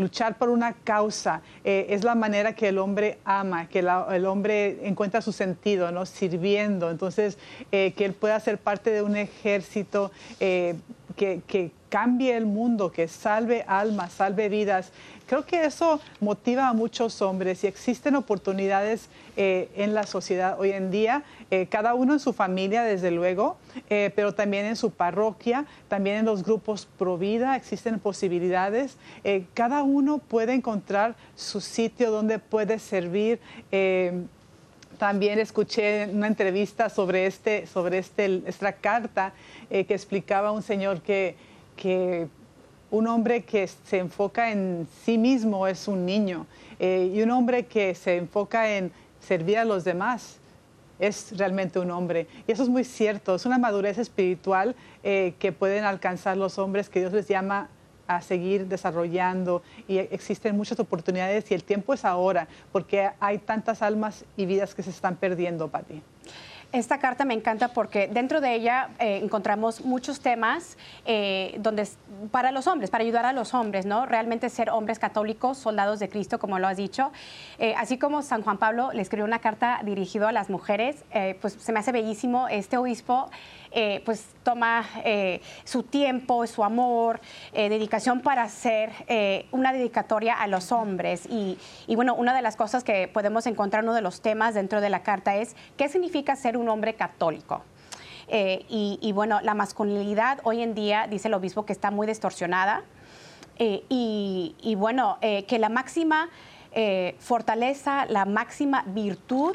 luchar 0.00 0.38
por 0.38 0.48
una 0.48 0.72
causa 0.72 1.42
eh, 1.62 1.86
es 1.90 2.04
la 2.04 2.14
manera 2.14 2.54
que 2.54 2.68
el 2.68 2.78
hombre 2.78 3.18
ama, 3.24 3.68
que 3.68 3.80
el 3.80 4.26
hombre 4.26 4.78
encuentra 4.82 5.20
su 5.20 5.32
sentido, 5.32 5.92
¿no? 5.92 6.06
Sirviendo. 6.06 6.90
Entonces, 6.90 7.36
eh, 7.70 7.92
que 7.96 8.06
él 8.06 8.14
pueda 8.14 8.40
ser 8.40 8.58
parte 8.58 8.90
de 8.90 9.02
un 9.02 9.16
ejército 9.16 10.10
eh, 10.40 10.74
que, 11.20 11.72
cambie 11.90 12.36
el 12.36 12.46
mundo, 12.46 12.92
que 12.92 13.08
salve 13.08 13.64
almas, 13.66 14.12
salve 14.12 14.48
vidas. 14.48 14.92
Creo 15.26 15.44
que 15.44 15.64
eso 15.64 16.00
motiva 16.20 16.68
a 16.68 16.72
muchos 16.72 17.20
hombres 17.20 17.64
y 17.64 17.66
existen 17.66 18.14
oportunidades 18.14 19.08
eh, 19.36 19.68
en 19.74 19.92
la 19.92 20.04
sociedad 20.04 20.58
hoy 20.60 20.70
en 20.70 20.92
día, 20.92 21.24
eh, 21.50 21.66
cada 21.68 21.94
uno 21.94 22.12
en 22.12 22.20
su 22.20 22.32
familia, 22.32 22.84
desde 22.84 23.10
luego, 23.10 23.56
eh, 23.90 24.12
pero 24.14 24.34
también 24.34 24.66
en 24.66 24.76
su 24.76 24.92
parroquia, 24.92 25.66
también 25.88 26.18
en 26.18 26.26
los 26.26 26.44
grupos 26.44 26.86
pro 26.96 27.18
vida, 27.18 27.56
existen 27.56 27.98
posibilidades. 27.98 28.96
cada 29.54 29.82
uno 29.82 30.18
puede 30.18 30.54
encontrar 30.54 31.16
su 31.34 31.60
sitio 31.60 32.12
donde 32.12 32.38
puede 32.38 32.78
servir 32.78 33.40
también 35.00 35.40
escuché 35.40 36.08
una 36.12 36.28
entrevista 36.28 36.88
sobre, 36.88 37.26
este, 37.26 37.66
sobre 37.66 37.98
este, 37.98 38.42
esta 38.46 38.74
carta 38.74 39.32
que 39.68 39.94
explicaba 39.94 40.52
un 40.52 40.62
señor 40.62 41.00
que, 41.00 41.34
que 41.74 42.28
un 42.90 43.06
hombre 43.06 43.44
que 43.44 43.66
se 43.66 43.98
enfoca 43.98 44.50
en 44.50 44.86
sí 45.04 45.16
mismo 45.16 45.66
es 45.66 45.88
un 45.88 46.04
niño 46.04 46.46
eh, 46.78 47.10
y 47.14 47.22
un 47.22 47.30
hombre 47.30 47.66
que 47.66 47.94
se 47.94 48.16
enfoca 48.16 48.76
en 48.76 48.92
servir 49.20 49.58
a 49.58 49.64
los 49.64 49.84
demás 49.84 50.38
es 50.98 51.36
realmente 51.36 51.78
un 51.78 51.90
hombre. 51.90 52.26
Y 52.46 52.52
eso 52.52 52.62
es 52.62 52.68
muy 52.68 52.84
cierto, 52.84 53.34
es 53.34 53.46
una 53.46 53.58
madurez 53.58 53.96
espiritual 53.96 54.74
eh, 55.02 55.34
que 55.38 55.52
pueden 55.52 55.84
alcanzar 55.84 56.36
los 56.36 56.58
hombres 56.58 56.88
que 56.88 57.00
Dios 57.00 57.12
les 57.12 57.26
llama 57.26 57.68
a 58.16 58.20
seguir 58.20 58.66
desarrollando 58.66 59.62
y 59.86 59.98
existen 59.98 60.56
muchas 60.56 60.80
oportunidades 60.80 61.50
y 61.50 61.54
el 61.54 61.62
tiempo 61.62 61.94
es 61.94 62.04
ahora 62.04 62.48
porque 62.72 63.10
hay 63.20 63.38
tantas 63.38 63.82
almas 63.82 64.24
y 64.36 64.46
vidas 64.46 64.74
que 64.74 64.82
se 64.82 64.90
están 64.90 65.16
perdiendo, 65.16 65.68
Pati. 65.68 66.02
Esta 66.72 66.98
carta 66.98 67.24
me 67.24 67.34
encanta 67.34 67.68
porque 67.68 68.06
dentro 68.06 68.40
de 68.40 68.54
ella 68.54 68.90
eh, 69.00 69.18
encontramos 69.22 69.84
muchos 69.84 70.20
temas 70.20 70.78
eh, 71.04 71.56
donde 71.58 71.88
para 72.30 72.52
los 72.52 72.68
hombres, 72.68 72.90
para 72.90 73.02
ayudar 73.02 73.26
a 73.26 73.32
los 73.32 73.54
hombres, 73.54 73.86
¿no? 73.86 74.06
Realmente 74.06 74.48
ser 74.50 74.70
hombres 74.70 75.00
católicos, 75.00 75.58
soldados 75.58 75.98
de 75.98 76.08
Cristo, 76.08 76.38
como 76.38 76.60
lo 76.60 76.68
has 76.68 76.76
dicho. 76.76 77.10
Eh, 77.58 77.74
así 77.76 77.98
como 77.98 78.22
San 78.22 78.42
Juan 78.42 78.58
Pablo 78.58 78.90
le 78.92 79.02
escribió 79.02 79.24
una 79.24 79.40
carta 79.40 79.80
dirigida 79.84 80.28
a 80.28 80.32
las 80.32 80.48
mujeres, 80.48 81.04
pues 81.40 81.54
se 81.54 81.72
me 81.72 81.80
hace 81.80 81.90
bellísimo 81.90 82.46
este 82.48 82.76
obispo 82.76 83.30
eh, 83.72 84.02
pues 84.04 84.26
toma 84.42 84.84
eh, 85.04 85.40
su 85.62 85.84
tiempo, 85.84 86.44
su 86.48 86.64
amor, 86.64 87.20
eh, 87.52 87.68
dedicación 87.68 88.20
para 88.20 88.42
hacer 88.42 88.90
una 89.52 89.72
dedicatoria 89.72 90.34
a 90.34 90.48
los 90.48 90.72
hombres. 90.72 91.26
Y, 91.28 91.56
bueno, 91.94 92.14
una 92.14 92.34
de 92.34 92.42
las 92.42 92.56
cosas 92.56 92.82
que 92.82 93.06
podemos 93.06 93.46
encontrar, 93.46 93.84
uno 93.84 93.94
de 93.94 94.02
los 94.02 94.22
temas 94.22 94.54
dentro 94.54 94.80
de 94.80 94.90
la 94.90 95.02
carta 95.02 95.36
es, 95.36 95.54
¿qué 95.76 95.88
significa 95.88 96.34
ser 96.36 96.56
un 96.56 96.68
hombre 96.68 96.94
católico? 96.94 97.62
y, 98.32 99.10
bueno, 99.12 99.40
la 99.40 99.54
masculinidad 99.54 100.38
hoy 100.44 100.62
en 100.62 100.72
día, 100.72 101.08
dice 101.08 101.26
el 101.26 101.34
obispo, 101.34 101.66
que 101.66 101.72
está 101.72 101.90
muy 101.90 102.06
distorsionada. 102.06 102.84
Y, 103.58 104.54
y, 104.60 104.74
bueno, 104.76 105.18
que 105.20 105.58
la 105.58 105.68
máxima 105.68 106.28
fortaleza, 107.18 108.06
la 108.06 108.24
máxima 108.26 108.84
virtud 108.86 109.52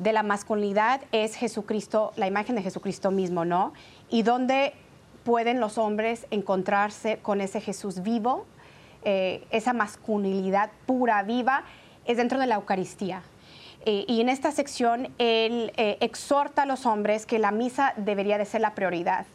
de 0.00 0.12
la 0.14 0.22
masculinidad 0.22 1.02
es 1.12 1.36
Jesucristo, 1.36 2.12
la 2.16 2.26
imagen 2.26 2.56
de 2.56 2.62
Jesucristo 2.62 3.10
mismo, 3.10 3.44
¿no? 3.44 3.74
Y 4.08 4.22
donde 4.22 4.72
pueden 5.24 5.60
los 5.60 5.76
hombres 5.76 6.26
encontrarse 6.30 7.18
con 7.18 7.42
ese 7.42 7.60
Jesús 7.60 8.02
vivo, 8.02 8.46
eh, 9.04 9.44
esa 9.50 9.74
masculinidad 9.74 10.70
pura, 10.86 11.22
viva, 11.22 11.64
es 12.06 12.16
dentro 12.16 12.38
de 12.38 12.46
la 12.46 12.54
Eucaristía. 12.56 13.22
Eh, 13.84 14.06
y 14.08 14.22
en 14.22 14.30
esta 14.30 14.52
sección 14.52 15.12
él 15.18 15.72
eh, 15.76 15.98
exhorta 16.00 16.62
a 16.62 16.66
los 16.66 16.86
hombres 16.86 17.26
que 17.26 17.38
la 17.38 17.50
misa 17.50 17.92
debería 17.96 18.38
de 18.38 18.46
ser 18.46 18.62
la 18.62 18.74
prioridad, 18.74 19.26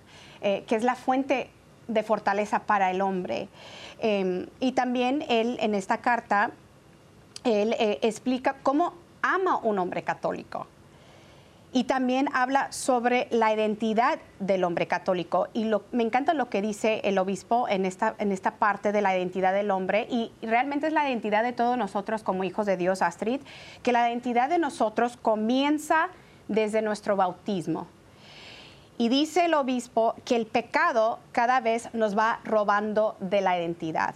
que 0.42 0.76
es 0.76 0.84
la 0.84 0.94
fuente 0.94 1.50
de 1.88 2.04
fortaleza 2.04 2.60
para 2.68 2.92
el 2.92 3.02
hombre. 3.02 3.48
Y 4.60 4.72
también 4.74 5.26
él 5.28 5.58
en 5.60 5.74
esta 5.74 5.98
carta, 5.98 6.52
él 7.44 7.76
explica 8.04 8.58
cómo 8.62 8.94
ama 9.25 9.58
un 9.58 9.79
hombre 9.79 10.03
católico. 10.03 10.67
Y 11.74 11.86
también 11.86 12.29
habla 12.32 12.72
sobre 12.72 13.27
la 13.32 13.53
identidad 13.53 14.20
del 14.39 14.63
hombre 14.63 14.88
católico. 14.88 15.50
Y 15.53 15.70
me 15.91 16.03
encanta 16.03 16.34
lo 16.34 16.50
que 16.50 16.62
dice 16.62 17.01
el 17.03 17.17
obispo 17.17 17.67
en 17.67 17.86
esta, 17.86 18.15
en 18.17 18.32
esta 18.32 18.51
parte 18.51 18.94
de 18.94 19.01
la 19.01 19.17
identidad 19.17 19.53
del 19.53 19.72
hombre. 19.72 20.08
Y 20.10 20.32
realmente 20.41 20.88
es 20.88 20.94
la 20.94 21.10
identidad 21.10 21.44
de 21.44 21.51
todos 21.51 21.77
nosotros 21.77 22.24
como 22.24 22.46
hijos 22.46 22.65
de 22.65 22.77
Dios, 22.77 23.01
Astrid, 23.01 23.41
que 23.84 23.91
la 23.91 24.10
identidad 24.10 24.48
de 24.48 24.58
nosotros 24.58 25.17
comienza 25.17 26.08
desde 26.48 26.82
nuestro 26.82 27.17
bautismo. 27.17 27.88
Y 28.98 29.10
dice 29.10 29.46
el 29.46 29.54
obispo 29.54 30.16
que 30.24 30.38
el 30.38 30.46
pecado 30.46 31.20
cada 31.34 31.60
vez 31.60 31.90
nos 31.94 32.18
va 32.18 32.40
robando 32.46 33.18
de 33.20 33.42
la 33.42 33.60
identidad. 33.60 34.16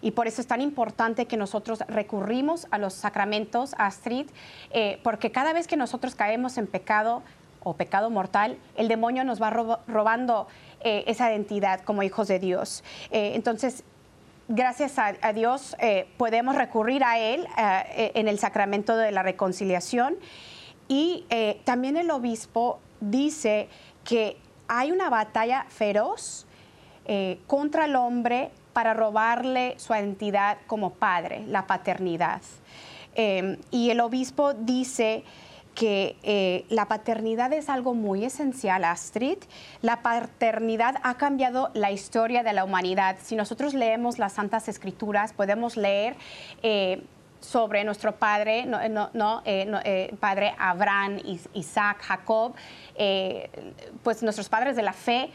Y 0.00 0.10
por 0.12 0.26
eso 0.26 0.40
es 0.40 0.46
tan 0.46 0.60
importante 0.60 1.26
que 1.26 1.36
nosotros 1.36 1.84
recurrimos 1.88 2.66
a 2.70 2.78
los 2.78 2.94
sacramentos, 2.94 3.74
Astrid, 3.78 4.26
eh, 4.70 5.00
porque 5.04 5.30
cada 5.30 5.52
vez 5.52 5.68
que 5.68 5.76
nosotros 5.76 6.14
caemos 6.14 6.58
en 6.58 6.66
pecado 6.66 7.22
o 7.62 7.74
pecado 7.74 8.10
mortal, 8.10 8.58
el 8.76 8.88
demonio 8.88 9.24
nos 9.24 9.40
va 9.40 9.50
robando 9.50 10.48
eh, 10.80 11.04
esa 11.06 11.30
identidad 11.30 11.80
como 11.80 12.02
hijos 12.02 12.26
de 12.28 12.38
Dios. 12.38 12.82
Eh, 13.10 13.32
entonces, 13.34 13.84
gracias 14.48 14.98
a, 14.98 15.32
Dios 15.32 15.76
podemos 16.16 16.54
recurrir 16.54 17.02
a 17.02 17.18
Él 17.18 17.48
en 17.56 18.28
el 18.28 18.38
sacramento 18.38 18.96
de 18.96 19.10
la 19.10 19.24
reconciliación. 19.24 20.14
Y 20.86 21.26
también 21.64 21.96
el 21.96 22.12
obispo 22.12 22.78
dice 23.00 23.68
que 24.08 24.36
hay 24.68 24.92
una 24.92 25.10
batalla 25.10 25.66
feroz 25.68 26.46
contra 27.46 27.84
el 27.84 27.94
hombre 27.94 28.50
para 28.76 28.92
robarle 28.92 29.74
su 29.78 29.94
identidad 29.94 30.58
como 30.66 30.90
padre, 30.90 31.44
la 31.46 31.66
paternidad. 31.66 32.42
Eh, 33.14 33.58
y 33.70 33.88
el 33.88 34.00
obispo 34.00 34.52
dice 34.52 35.24
que 35.74 36.16
eh, 36.22 36.66
la 36.68 36.86
paternidad 36.86 37.54
es 37.54 37.70
algo 37.70 37.94
muy 37.94 38.24
esencial, 38.26 38.84
Astrid. 38.84 39.38
La 39.80 40.02
paternidad 40.02 40.96
ha 41.02 41.14
cambiado 41.14 41.70
la 41.72 41.90
historia 41.90 42.42
de 42.42 42.52
la 42.52 42.64
humanidad. 42.64 43.16
Si 43.22 43.34
nosotros 43.34 43.72
leemos 43.72 44.18
las 44.18 44.34
Santas 44.34 44.68
Escrituras, 44.68 45.32
podemos 45.32 45.78
leer 45.78 46.16
eh, 46.62 47.02
sobre 47.40 47.84
nuestro 47.84 48.16
padre, 48.16 48.66
no, 48.66 49.42
eh, 49.44 50.16
padre 50.18 50.54
Abraham, 50.58 51.18
Isaac, 51.54 52.02
Jacob, 52.02 52.54
pues 54.02 54.22
nuestros 54.22 54.48
padres 54.48 54.76
de 54.76 54.82
la 54.82 54.92
fe 54.92 55.30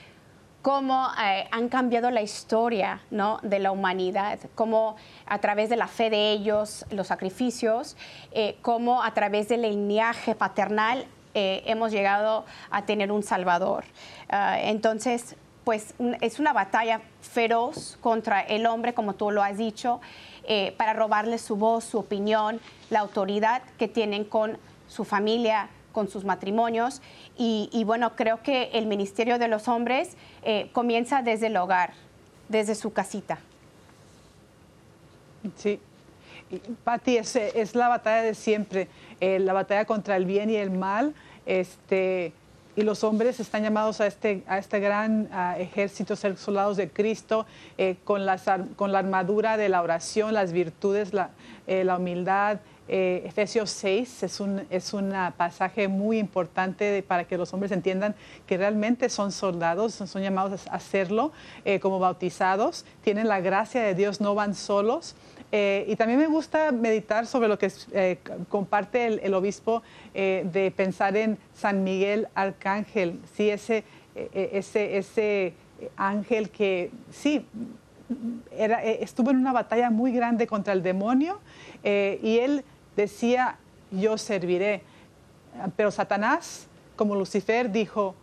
cómo 0.61 1.07
eh, 1.23 1.47
han 1.51 1.69
cambiado 1.69 2.11
la 2.11 2.21
historia 2.21 3.01
¿no? 3.09 3.39
de 3.41 3.59
la 3.59 3.71
humanidad, 3.71 4.39
cómo 4.55 4.95
a 5.25 5.39
través 5.39 5.69
de 5.69 5.75
la 5.75 5.87
fe 5.87 6.09
de 6.09 6.31
ellos, 6.31 6.85
los 6.91 7.07
sacrificios, 7.07 7.97
eh, 8.31 8.57
cómo 8.61 9.03
a 9.03 9.13
través 9.13 9.49
del 9.49 9.63
linaje 9.63 10.35
paternal 10.35 11.05
eh, 11.33 11.63
hemos 11.65 11.91
llegado 11.91 12.45
a 12.69 12.85
tener 12.85 13.11
un 13.11 13.23
Salvador. 13.23 13.85
Ah, 14.29 14.57
entonces, 14.59 15.35
pues 15.63 15.93
es 16.21 16.39
una 16.39 16.53
batalla 16.53 17.01
feroz 17.21 17.97
contra 18.01 18.41
el 18.41 18.65
hombre, 18.65 18.93
como 18.93 19.13
tú 19.13 19.31
lo 19.31 19.43
has 19.43 19.57
dicho, 19.57 20.01
para 20.77 20.93
robarle 20.93 21.37
su 21.37 21.55
voz, 21.55 21.83
su 21.83 21.99
opinión, 21.99 22.59
la 22.89 22.99
autoridad 22.99 23.61
que 23.77 23.87
tienen 23.87 24.25
con 24.25 24.57
su 24.87 25.05
familia, 25.05 25.69
con 25.91 26.09
sus 26.09 26.25
matrimonios. 26.25 27.01
Y, 27.37 27.83
bueno, 27.85 28.15
creo 28.15 28.43
que 28.43 28.69
el 28.73 28.85
Ministerio 28.85 29.39
de 29.39 29.47
los 29.47 29.67
Hombres 29.67 30.15
eh, 30.43 30.69
comienza 30.73 31.21
desde 31.21 31.47
el 31.47 31.57
hogar, 31.57 31.93
desde 32.49 32.75
su 32.75 32.93
casita. 32.93 33.39
Sí. 35.55 35.79
Patti, 36.83 37.17
es, 37.17 37.35
es, 37.35 37.75
la 37.75 37.87
batalla 37.87 38.21
de 38.21 38.35
siempre, 38.35 38.89
eh, 39.21 39.39
la 39.39 39.53
batalla 39.53 39.85
contra 39.85 40.17
el 40.17 40.25
bien 40.25 40.49
y 40.49 40.55
el 40.55 40.69
mal. 40.69 41.15
Este, 41.45 42.33
y 42.75 42.83
los 42.83 43.03
hombres 43.03 43.39
están 43.39 43.63
llamados 43.63 44.01
a 44.01 44.07
este, 44.07 44.43
a 44.47 44.57
este 44.57 44.79
gran 44.79 45.29
ejército, 45.57 46.15
ser 46.15 46.37
soldados 46.37 46.77
de 46.77 46.89
Cristo, 46.89 47.45
eh, 47.77 47.97
con, 48.03 48.25
las, 48.25 48.43
con 48.75 48.91
la 48.91 48.99
armadura 48.99 49.57
de 49.57 49.69
la 49.69 49.81
oración, 49.81 50.33
las 50.33 50.51
virtudes, 50.51 51.13
la, 51.13 51.31
la 51.67 51.97
humildad, 51.97 52.59
eh, 52.93 53.23
Efesios 53.25 53.69
6 53.69 54.23
es 54.23 54.41
un, 54.41 54.67
es 54.69 54.93
un 54.93 55.13
pasaje 55.37 55.87
muy 55.87 56.17
importante 56.17 57.01
para 57.03 57.23
que 57.23 57.37
los 57.37 57.53
hombres 57.53 57.71
entiendan 57.71 58.15
que 58.45 58.57
realmente 58.57 59.07
son 59.07 59.31
soldados, 59.31 59.93
son, 59.93 60.21
llamados 60.21 60.67
a 60.67 60.71
hacerlo 60.71 61.31
eh, 61.63 61.79
como 61.79 61.99
bautizados, 61.99 62.85
tienen 63.01 63.29
la 63.29 63.39
gracia 63.39 63.81
de 63.81 63.95
Dios, 63.95 64.19
no 64.19 64.35
van 64.35 64.55
solos. 64.55 65.15
Eh, 65.51 65.85
y 65.87 65.95
también 65.95 66.19
me 66.19 66.27
gusta 66.27 66.71
meditar 66.71 67.27
sobre 67.27 67.47
lo 67.47 67.59
que 67.59 67.69
comparte 68.47 69.05
el, 69.25 69.33
obispo 69.33 69.83
de 70.13 70.73
pensar 70.75 71.17
en 71.17 71.37
San 71.53 71.83
Miguel 71.83 72.27
Arcángel, 72.35 73.19
sí, 73.35 73.49
ese, 73.49 73.83
ese, 74.33 74.97
ese 74.97 75.53
ángel 75.97 76.49
que 76.49 76.91
sí, 77.11 77.45
estuvo 78.99 79.31
en 79.31 79.37
una 79.37 79.51
batalla 79.51 79.89
muy 79.89 80.13
grande 80.13 80.47
contra 80.47 80.71
el 80.71 80.83
demonio 80.83 81.39
y 81.83 82.37
él 82.39 82.63
decía, 82.95 83.57
yo 83.91 84.17
serviré. 84.17 84.83
Pero 85.75 85.91
Satanás, 85.91 86.67
como 86.95 87.15
Lucifer, 87.15 87.71
dijo, 87.71 88.15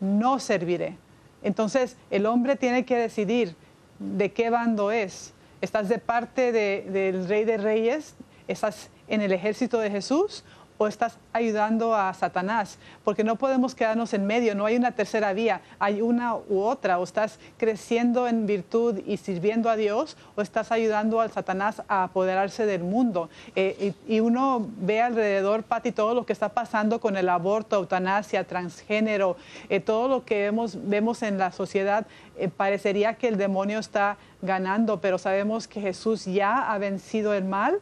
no 0.00 0.38
serviré. 0.38 0.96
Entonces 1.42 1.96
el 2.10 2.26
hombre 2.26 2.56
tiene 2.56 2.84
que 2.84 2.96
decidir 2.96 3.54
de 3.98 4.32
qué 4.32 4.50
bando 4.50 4.90
es. 4.90 5.32
¿Estás 5.62 5.88
de 5.88 5.98
parte 5.98 6.50
del 6.50 7.28
rey 7.28 7.44
de 7.44 7.56
reyes? 7.56 8.16
¿Estás 8.48 8.90
en 9.06 9.20
el 9.20 9.30
ejército 9.30 9.78
de 9.78 9.90
Jesús? 9.90 10.42
O 10.82 10.88
estás 10.88 11.16
ayudando 11.32 11.94
a 11.94 12.12
Satanás, 12.12 12.76
porque 13.04 13.22
no 13.22 13.36
podemos 13.36 13.76
quedarnos 13.76 14.12
en 14.14 14.26
medio, 14.26 14.56
no 14.56 14.66
hay 14.66 14.74
una 14.74 14.90
tercera 14.90 15.32
vía, 15.32 15.60
hay 15.78 16.02
una 16.02 16.34
u 16.34 16.60
otra, 16.60 16.98
o 16.98 17.04
estás 17.04 17.38
creciendo 17.56 18.26
en 18.26 18.46
virtud 18.46 19.00
y 19.06 19.16
sirviendo 19.16 19.70
a 19.70 19.76
Dios, 19.76 20.16
o 20.34 20.42
estás 20.42 20.72
ayudando 20.72 21.20
al 21.20 21.30
Satanás 21.30 21.82
a 21.86 22.02
apoderarse 22.02 22.66
del 22.66 22.82
mundo. 22.82 23.30
Eh, 23.54 23.94
y, 24.08 24.18
uno 24.18 24.66
ve 24.78 25.00
alrededor, 25.00 25.62
Pati, 25.62 25.92
todo 25.92 26.14
lo 26.14 26.26
que 26.26 26.32
está 26.32 26.48
pasando 26.48 27.00
con 27.00 27.16
el 27.16 27.28
aborto, 27.28 27.76
eutanasia, 27.76 28.44
transgénero, 28.44 29.36
eh, 29.68 29.78
todo 29.78 30.08
lo 30.08 30.24
que 30.24 30.50
vemos, 30.50 31.22
en 31.22 31.38
la 31.38 31.52
sociedad, 31.52 32.06
eh, 32.36 32.48
parecería 32.48 33.14
que 33.14 33.28
el 33.28 33.36
demonio 33.36 33.78
está 33.78 34.16
ganando, 34.40 35.00
pero 35.00 35.18
sabemos 35.18 35.68
que 35.68 35.80
Jesús 35.80 36.24
ya 36.24 36.72
ha 36.72 36.78
vencido 36.78 37.34
el 37.34 37.44
mal, 37.44 37.78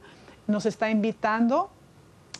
nos 0.46 0.66
está 0.66 0.90
invitando 0.90 1.70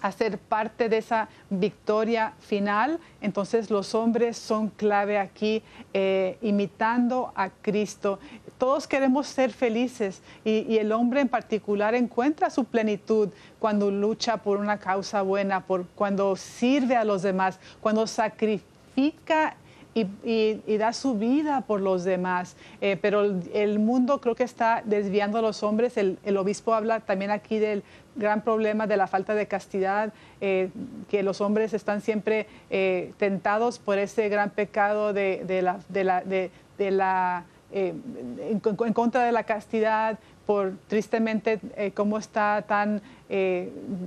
a 0.00 0.12
ser 0.12 0.38
parte 0.38 0.88
de 0.88 0.98
esa 0.98 1.28
victoria 1.48 2.32
final. 2.40 2.98
Entonces 3.20 3.70
los 3.70 3.94
hombres 3.94 4.36
son 4.36 4.68
clave 4.68 5.18
aquí, 5.18 5.62
eh, 5.92 6.38
imitando 6.42 7.32
a 7.34 7.50
Cristo. 7.50 8.18
Todos 8.58 8.86
queremos 8.86 9.26
ser 9.26 9.50
felices 9.52 10.22
y, 10.44 10.78
el 10.80 10.92
hombre 10.92 11.20
en 11.20 11.28
particular 11.28 11.94
encuentra 11.94 12.48
su 12.50 12.64
plenitud 12.64 13.28
cuando 13.58 13.90
lucha 13.90 14.38
por 14.38 14.58
una 14.58 14.78
causa 14.78 15.22
buena, 15.22 15.60
por, 15.66 15.86
cuando 15.94 16.36
sirve 16.36 16.96
a 16.96 17.04
los 17.04 17.22
demás, 17.22 17.58
cuando 17.80 18.06
sacrifica 18.06 19.56
y, 19.94 20.76
da 20.78 20.92
su 20.92 21.14
vida 21.14 21.62
por 21.62 21.80
los 21.80 22.04
demás. 22.04 22.56
Eh, 22.80 22.96
pero 23.00 23.22
el, 23.22 23.78
mundo 23.78 24.20
creo 24.20 24.34
que 24.34 24.44
está 24.44 24.82
desviando 24.84 25.38
a 25.38 25.42
los 25.42 25.62
hombres. 25.62 25.96
El, 25.96 26.18
obispo 26.36 26.74
habla 26.74 27.00
también 27.00 27.30
aquí 27.30 27.58
del 27.58 27.82
gran 28.16 28.42
problema 28.42 28.86
de 28.86 28.96
la 28.96 29.06
falta 29.06 29.34
de 29.34 29.46
castidad, 29.46 30.12
eh, 30.40 30.70
que 31.08 31.22
los 31.22 31.40
hombres 31.40 31.72
están 31.72 32.00
siempre 32.00 32.46
eh, 32.70 33.12
tentados 33.18 33.78
por 33.78 33.98
ese 33.98 34.28
gran 34.28 34.50
pecado 34.50 35.12
de 35.12 35.62
la, 35.62 37.44
en, 37.72 38.60
contra 38.60 39.24
de 39.24 39.32
la 39.32 39.44
castidad, 39.44 40.18
por 40.46 40.72
tristemente 40.88 41.60
cómo 41.94 42.18
está 42.18 42.64
tan 42.66 43.00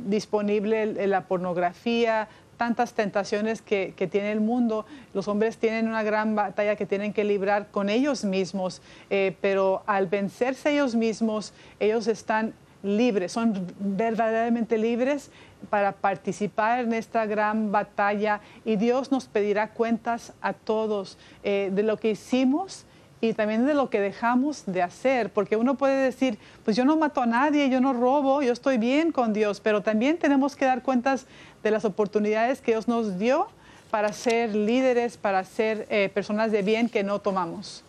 disponible 0.05 1.07
la 1.07 1.21
pornografía, 1.21 2.27
tantas 2.63 2.93
tentaciones 2.93 3.61
que, 3.61 3.93
tiene 4.09 4.31
el 4.31 4.39
mundo, 4.39 4.85
los 5.13 5.27
hombres 5.27 5.57
tienen 5.57 5.89
una 5.89 6.01
gran 6.01 6.33
batalla 6.33 6.77
que 6.77 6.85
tienen 6.85 7.11
que 7.11 7.25
librar 7.25 7.67
con 7.71 7.89
ellos 7.89 8.23
mismos, 8.23 8.81
eh, 9.09 9.35
pero 9.41 9.83
al 9.85 10.07
vencerse 10.07 10.71
ellos 10.71 10.95
mismos, 10.95 11.51
ellos 11.81 12.07
están 12.07 12.53
libres, 12.81 13.33
son 13.33 13.67
verdaderamente 13.79 14.77
libres 14.77 15.29
para 15.69 15.91
participar 15.91 16.79
en 16.79 16.93
esta 16.93 17.25
gran 17.25 17.73
batalla. 17.73 18.39
Y 18.63 18.77
Dios 18.77 19.11
nos 19.11 19.25
pedirá 19.25 19.71
cuentas 19.71 20.31
a 20.41 20.53
todos 20.53 21.17
eh, 21.43 21.69
de 21.73 21.83
lo 21.83 21.97
que 21.97 22.11
hicimos 22.11 22.85
y 23.23 23.33
también 23.33 23.65
de 23.65 23.73
lo 23.73 23.89
que 23.89 24.01
dejamos 24.01 24.63
de 24.65 24.81
hacer, 24.81 25.31
porque 25.31 25.55
uno 25.55 25.75
puede 25.75 26.03
decir, 26.03 26.37
pues 26.65 26.75
yo 26.75 26.83
no 26.83 26.97
mato 26.97 27.21
a 27.21 27.25
nadie, 27.25 27.69
yo 27.69 27.79
no 27.79 27.93
robo, 27.93 28.41
yo 28.41 28.51
estoy 28.51 28.77
bien 28.77 29.13
con 29.13 29.31
Dios, 29.31 29.61
pero 29.61 29.81
también 29.81 30.17
tenemos 30.17 30.57
que 30.57 30.65
dar 30.65 30.81
cuentas 30.81 31.25
de 31.63 31.71
las 31.71 31.85
oportunidades 31.85 32.59
que 32.59 32.71
Dios 32.71 32.89
nos 32.89 33.17
dio 33.17 33.47
para 33.91 34.11
ser 34.11 34.53
líderes, 34.53 35.15
para 35.15 35.45
ser 35.45 35.87
eh, 35.89 36.09
personas 36.13 36.51
de 36.51 36.63
bien 36.63 36.89
que 36.89 37.03
no 37.03 37.19
tomamos. 37.19 37.85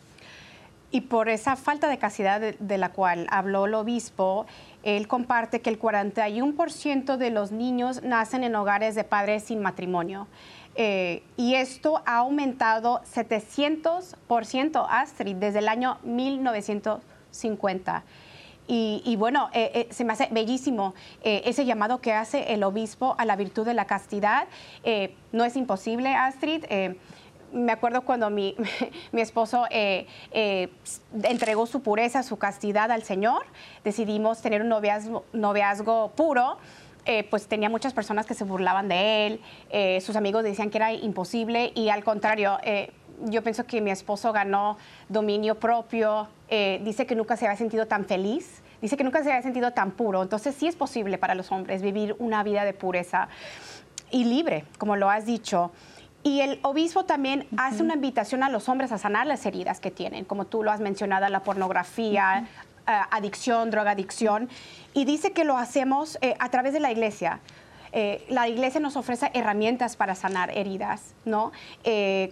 Y 0.92 1.00
por 1.00 1.28
esa 1.28 1.56
falta 1.56 1.88
de 1.88 1.98
castidad 1.98 2.40
de, 2.40 2.78
la 2.78 2.90
cual 2.90 3.26
habló 3.28 3.66
el 3.66 3.74
obispo, 3.74 4.46
él 4.84 5.08
comparte 5.08 5.60
que 5.60 5.70
el 5.70 5.80
41% 5.80 7.16
de 7.16 7.30
los 7.30 7.50
niños 7.50 8.04
nacen 8.04 8.44
en 8.44 8.54
hogares 8.54 8.94
de 8.94 9.02
padres 9.02 9.42
sin 9.42 9.60
matrimonio. 9.60 10.28
Eh, 10.76 11.22
y 11.36 11.54
esto 11.54 12.02
ha 12.04 12.18
aumentado 12.18 13.00
700% 13.02 14.86
Astrid 14.88 15.36
desde 15.36 15.60
el 15.60 15.68
año 15.68 15.98
1950. 16.02 18.02
Y, 18.66 19.16
bueno, 19.16 19.50
eh, 19.52 19.70
eh, 19.74 19.88
se 19.90 20.04
me 20.04 20.14
hace 20.14 20.26
bellísimo 20.30 20.94
ese 21.22 21.66
llamado 21.66 22.00
que 22.00 22.14
hace 22.14 22.54
el 22.54 22.64
obispo 22.64 23.14
a 23.18 23.26
la 23.26 23.36
virtud 23.36 23.66
de 23.66 23.74
la 23.74 23.84
castidad. 23.84 24.46
no 25.32 25.44
es 25.44 25.54
imposible, 25.56 26.14
Astrid. 26.14 26.64
me 27.52 27.72
acuerdo 27.72 28.06
cuando 28.06 28.30
mi, 28.30 28.56
mi 29.12 29.20
esposo 29.20 29.66
entregó 29.70 31.66
su 31.66 31.82
pureza, 31.82 32.22
su 32.22 32.38
castidad 32.38 32.90
al 32.90 33.02
Señor, 33.02 33.44
decidimos 33.84 34.40
tener 34.40 34.62
un 34.62 34.70
noviazgo, 34.70 35.26
noviazgo 35.34 36.12
puro. 36.16 36.56
Eh, 37.06 37.24
pues 37.28 37.46
tenía 37.48 37.68
muchas 37.68 37.92
personas 37.92 38.24
que 38.24 38.32
se 38.32 38.44
burlaban 38.44 38.88
de 38.88 39.26
él, 39.26 39.40
eh, 39.68 40.00
sus 40.00 40.16
amigos 40.16 40.42
decían 40.42 40.70
que 40.70 40.78
era 40.78 40.90
imposible 40.92 41.70
y 41.74 41.90
al 41.90 42.02
contrario, 42.02 42.58
eh, 42.62 42.92
yo 43.24 43.42
pienso 43.42 43.66
que 43.66 43.82
mi 43.82 43.90
esposo 43.90 44.32
ganó 44.32 44.78
dominio 45.10 45.60
propio, 45.60 46.28
dice 46.48 47.04
que 47.04 47.14
nunca 47.14 47.36
se 47.36 47.46
había 47.46 47.58
sentido 47.58 47.86
tan 47.86 48.04
feliz, 48.04 48.62
dice 48.80 48.96
que 48.96 49.04
nunca 49.04 49.22
se 49.22 49.30
había 49.30 49.42
sentido 49.42 49.72
tan 49.72 49.90
puro, 49.90 50.22
entonces 50.22 50.54
sí 50.54 50.66
es 50.66 50.76
posible 50.76 51.18
para 51.18 51.34
los 51.34 51.52
hombres 51.52 51.82
vivir 51.82 52.16
una 52.18 52.42
vida 52.42 52.64
de 52.64 52.72
pureza 52.72 53.28
y 54.10 54.24
libre, 54.24 54.64
como 54.78 54.96
lo 54.96 55.10
has 55.10 55.26
dicho. 55.26 55.72
Y 56.22 56.40
el 56.40 56.58
obispo 56.62 57.04
también 57.04 57.46
hace 57.56 57.82
una 57.82 57.94
invitación 57.94 58.42
a 58.42 58.48
los 58.48 58.68
hombres 58.68 58.92
a 58.92 58.98
sanar 58.98 59.26
las 59.26 59.44
heridas 59.46 59.78
que 59.78 59.90
tienen, 59.90 60.24
como 60.24 60.46
tú 60.46 60.62
lo 60.62 60.70
has 60.70 60.80
mencionado, 60.80 61.28
la 61.28 61.42
pornografía, 61.42 62.48
adicción, 62.86 63.70
drogadicción, 63.70 64.48
y 64.92 65.04
dice 65.04 65.32
que 65.32 65.44
lo 65.44 65.56
hacemos 65.56 66.18
eh, 66.20 66.34
a 66.38 66.50
través 66.50 66.72
de 66.72 66.80
la 66.80 66.92
iglesia. 66.92 67.40
Eh, 67.96 68.24
la 68.28 68.48
iglesia 68.48 68.80
nos 68.80 68.96
ofrece 68.96 69.30
herramientas 69.34 69.96
para 69.96 70.16
sanar 70.16 70.50
heridas, 70.50 71.14
¿no? 71.24 71.52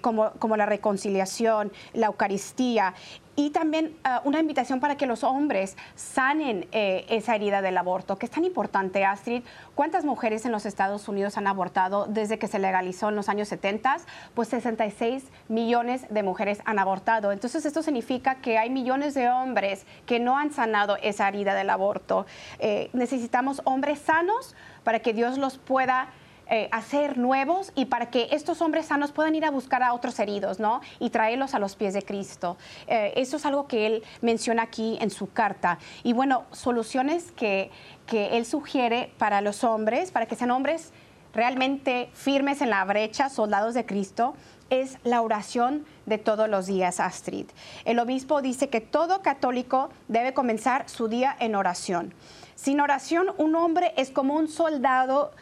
como, 0.00 0.32
como 0.32 0.56
la 0.56 0.66
reconciliación, 0.66 1.70
la 1.92 2.06
Eucaristía 2.06 2.94
y 3.34 3.50
también 3.50 3.96
ah, 4.04 4.20
una 4.24 4.40
invitación 4.40 4.80
para 4.80 4.96
que 4.96 5.06
los 5.06 5.24
hombres 5.24 5.76
sanen 5.94 6.66
eh, 6.72 7.06
esa 7.08 7.34
herida 7.34 7.62
del 7.62 7.78
aborto, 7.78 8.18
que 8.18 8.26
es 8.26 8.32
tan 8.32 8.44
importante, 8.44 9.04
Astrid. 9.04 9.42
¿Cuántas 9.74 10.04
mujeres 10.04 10.44
en 10.44 10.52
los 10.52 10.66
Estados 10.66 11.08
Unidos 11.08 11.38
han 11.38 11.46
abortado 11.46 12.06
desde 12.06 12.38
que 12.38 12.46
se 12.46 12.58
legalizó 12.58 13.08
en 13.08 13.16
los 13.16 13.28
años 13.28 13.48
70? 13.48 13.96
Pues 14.34 14.48
66 14.48 15.24
millones 15.48 16.06
de 16.10 16.22
mujeres 16.22 16.60
han 16.66 16.78
abortado. 16.78 17.32
Entonces 17.32 17.64
esto 17.64 17.82
significa 17.82 18.36
que 18.36 18.58
hay 18.58 18.68
millones 18.68 19.14
de 19.14 19.30
hombres 19.30 19.86
que 20.04 20.20
no 20.20 20.36
han 20.36 20.52
sanado 20.52 20.96
esa 21.02 21.28
herida 21.28 21.54
del 21.54 21.70
aborto. 21.70 22.26
Eh, 22.58 22.90
necesitamos 22.92 23.62
hombres 23.64 23.98
sanos 24.00 24.54
para 24.84 25.00
que 25.00 25.14
Dios 25.14 25.38
los 25.38 25.58
pueda 25.58 26.08
eh, 26.48 26.68
hacer 26.72 27.18
nuevos 27.18 27.72
y 27.74 27.86
para 27.86 28.10
que 28.10 28.28
estos 28.32 28.60
hombres 28.60 28.86
sanos 28.86 29.12
puedan 29.12 29.34
ir 29.34 29.44
a 29.44 29.50
buscar 29.50 29.82
a 29.82 29.94
otros 29.94 30.18
heridos, 30.18 30.58
¿no? 30.60 30.80
Y 30.98 31.10
traerlos 31.10 31.54
a 31.54 31.58
los 31.58 31.76
pies 31.76 31.94
de 31.94 32.02
Cristo. 32.02 32.56
Eh, 32.86 33.12
eso 33.16 33.36
es 33.36 33.46
algo 33.46 33.66
que 33.66 33.86
él 33.86 34.02
menciona 34.20 34.62
aquí 34.62 34.98
en 35.00 35.10
su 35.10 35.32
carta. 35.32 35.78
Y 36.02 36.12
bueno, 36.12 36.44
soluciones 36.50 37.32
que, 37.32 37.70
que 38.06 38.36
él 38.36 38.44
sugiere 38.44 39.12
para 39.18 39.40
los 39.40 39.64
hombres, 39.64 40.10
para 40.10 40.26
que 40.26 40.34
sean 40.34 40.50
hombres 40.50 40.92
realmente 41.32 42.10
firmes 42.12 42.60
en 42.60 42.70
la 42.70 42.84
brecha, 42.84 43.28
soldados 43.28 43.74
de 43.74 43.86
Cristo, 43.86 44.34
es 44.70 44.98
la 45.04 45.20
oración 45.20 45.84
de 46.06 46.18
todos 46.18 46.48
los 46.48 46.66
días, 46.66 46.98
Astrid. 46.98 47.46
El 47.84 47.98
obispo 47.98 48.40
dice 48.40 48.68
que 48.68 48.80
todo 48.80 49.22
católico 49.22 49.90
debe 50.08 50.32
comenzar 50.32 50.88
su 50.88 51.08
día 51.08 51.36
en 51.38 51.54
oración. 51.54 52.14
Sin 52.62 52.80
oración, 52.80 53.26
un 53.38 53.56
hombre 53.56 53.92
es 53.96 54.12
como 54.12 54.34
un 54.34 54.46
soldado 54.46 55.32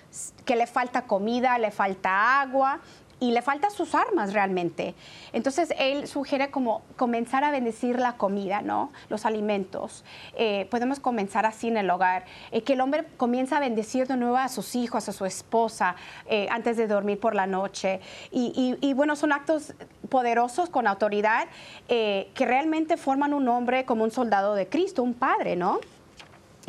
que 0.47 0.57
le 0.57 0.67
falta 0.67 1.03
comida, 1.03 1.59
le 1.59 1.71
falta 1.71 2.41
agua 2.41 2.81
y 3.19 3.33
le 3.33 3.43
faltan 3.43 3.71
sus 3.71 3.95
armas 3.95 4.33
realmente. 4.33 4.95
Entonces 5.35 5.75
él 5.79 6.09
sugiere 6.09 6.51
como 6.51 6.81
comenzar 6.97 7.45
a 7.45 7.51
bendecir 7.51 7.99
la 7.99 8.17
comida, 8.17 8.63
¿no? 8.63 8.91
Los 9.11 9.27
alimentos. 9.27 10.03
Eh, 10.35 10.67
podemos 10.71 10.99
comenzar 10.99 11.45
así 11.45 11.69
en 11.69 11.77
el 11.77 11.91
hogar. 11.91 12.25
Eh, 12.53 12.63
que 12.63 12.73
el 12.73 12.81
hombre 12.81 13.05
comienza 13.19 13.59
a 13.59 13.61
bendecir 13.61 14.07
de 14.07 14.17
nuevo 14.17 14.39
a 14.39 14.49
sus 14.49 14.75
hijos, 14.75 15.07
a 15.11 15.13
su 15.13 15.27
esposa, 15.27 15.97
eh, 16.25 16.49
antes 16.51 16.79
de 16.79 16.87
dormir 16.87 17.21
por 17.21 17.35
la 17.35 17.47
noche. 17.47 18.01
Y, 18.31 18.79
y, 18.81 18.95
bueno, 18.95 19.15
son 19.15 19.33
actos 19.33 19.75
poderosos 20.09 20.71
con 20.71 20.87
autoridad 20.87 21.49
que 21.87 22.47
realmente 22.47 22.97
forman 22.97 23.35
un 23.35 23.47
hombre 23.49 23.85
como 23.85 24.05
un 24.05 24.11
soldado 24.11 24.55
de 24.55 24.71
Cristo, 24.71 25.03
un 25.03 25.13
padre, 25.13 25.55
¿no? 25.55 25.81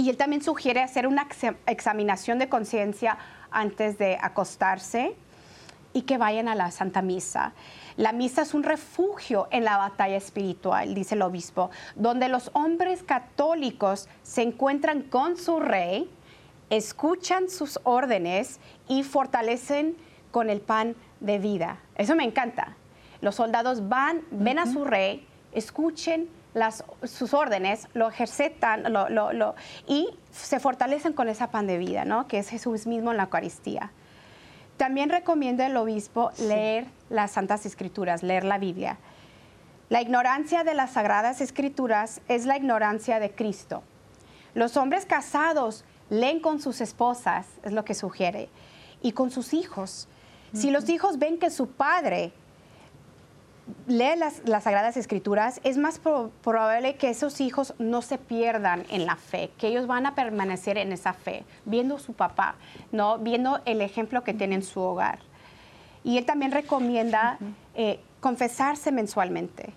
Y 0.02 0.10
él 0.10 0.18
también 0.18 0.42
sugiere 0.42 0.82
hacer 0.82 1.06
una 1.06 1.28
examinación 1.68 2.40
de 2.40 2.50
conciencia 2.50 3.20
antes 3.52 4.00
de 4.00 4.18
acostarse 4.20 5.14
y 5.94 6.02
que 6.02 6.18
vayan 6.18 6.48
a 6.48 6.56
la 6.56 6.72
Santa 6.72 7.04
Misa. 7.04 7.54
La 7.98 8.12
misa 8.12 8.42
es 8.42 8.56
un 8.56 8.64
refugio 8.64 9.48
en 9.52 9.64
la 9.64 9.78
batalla 9.78 10.16
espiritual, 10.18 10.96
dice 10.96 11.14
el 11.14 11.22
obispo, 11.22 11.70
donde 11.94 12.30
los 12.30 12.50
hombres 12.54 13.04
católicos 13.04 14.10
se 14.24 14.42
encuentran 14.42 15.04
con 15.04 15.38
su 15.38 15.60
rey, 15.60 16.10
escuchan 16.72 17.48
sus 17.48 17.80
órdenes 17.84 18.60
y 18.88 19.04
fortalecen 19.04 19.96
con 20.32 20.50
el 20.50 20.62
pan 20.62 20.96
de 21.20 21.38
vida. 21.38 21.78
Eso 21.94 22.16
me 22.16 22.24
encanta. 22.24 22.76
Los 23.22 23.36
soldados 23.36 23.88
van, 23.88 24.24
ven 24.32 24.58
a 24.58 24.66
su 24.66 24.84
rey, 24.84 25.28
escuchen 25.52 26.28
sus 27.04 27.34
órdenes, 27.34 27.88
lo 27.94 28.10
ejercetan 28.10 28.84
y 29.88 30.10
se 30.32 30.60
fortalecen 30.60 31.14
con 31.14 31.30
esa 31.30 31.52
pan 31.52 31.68
de 31.68 31.78
vida, 31.78 32.06
¿no? 32.06 32.28
que 32.28 32.40
es 32.40 32.50
Jesús 32.50 32.88
mismo 32.88 33.12
en 33.12 33.18
la 33.18 33.24
Eucaristía. 33.24 33.92
También 34.78 35.10
recomienda 35.10 35.66
el 35.66 35.78
obispo 35.78 36.32
leer 36.40 36.88
las 37.10 37.32
Santas 37.32 37.66
Escrituras, 37.66 38.24
leer 38.24 38.44
la 38.44 38.58
Biblia. 38.58 38.98
La 39.90 40.02
ignorancia 40.02 40.64
de 40.64 40.74
las 40.74 40.92
Sagradas 40.92 41.42
Escrituras 41.42 42.22
es 42.28 42.46
la 42.46 42.58
ignorancia 42.58 43.20
de 43.20 43.32
Cristo. 43.32 43.84
Los 44.54 44.78
hombres 44.78 45.06
casados 45.06 45.86
leen 46.10 46.40
con 46.40 46.60
sus 46.60 46.82
esposas, 46.82 47.48
es 47.64 47.74
lo 47.74 47.86
que 47.86 47.94
sugiere, 47.94 48.50
y 49.02 49.12
con 49.14 49.32
sus 49.32 49.54
hijos. 49.54 50.08
Si 50.54 50.72
los 50.72 50.90
hijos 50.90 51.20
ven 51.20 51.40
que 51.40 51.50
su 51.50 51.68
padre 51.68 52.34
lee 53.88 54.16
las, 54.18 54.42
Sagradas 54.64 54.98
Escrituras, 54.98 55.60
es 55.64 55.78
más 55.78 56.00
probable 56.00 56.96
que 56.96 57.10
esos 57.10 57.42
hijos 57.42 57.74
no 57.80 58.02
se 58.02 58.18
pierdan 58.18 58.86
en 58.90 59.06
la 59.06 59.16
fe, 59.16 59.52
que 59.58 59.68
ellos 59.68 59.88
van 59.88 60.06
a 60.06 60.16
permanecer 60.16 60.78
en 60.78 60.92
esa 60.92 61.14
fe, 61.14 61.44
viendo 61.66 62.00
su 62.00 62.14
papá, 62.14 62.56
¿no? 62.92 63.18
viendo 63.18 63.60
el 63.66 63.82
ejemplo 63.82 64.24
que 64.24 64.34
tiene 64.34 64.56
en 64.56 64.64
su 64.64 64.80
hogar. 64.80 65.20
Y 66.04 66.18
él 66.18 66.26
también 66.26 66.52
recomienda 66.52 67.38
eh, 67.76 68.00
confesarse 68.20 68.92
mensualmente. 68.92 69.74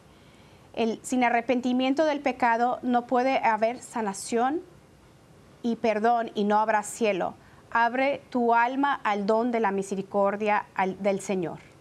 sin 1.02 1.24
arrepentimiento 1.24 2.04
del 2.04 2.20
pecado 2.20 2.78
no 2.82 3.06
puede 3.06 3.38
haber 3.38 3.80
sanación 3.80 4.62
y 5.62 5.76
perdón 5.76 6.30
y 6.34 6.44
no 6.44 6.58
habrá 6.58 6.82
cielo. 6.82 7.34
Abre 7.70 8.22
tu 8.30 8.54
alma 8.54 9.00
al 9.02 9.26
don 9.26 9.50
de 9.50 9.60
la 9.60 9.70
misericordia 9.70 10.66
del 11.00 11.20
Señor. 11.20 11.73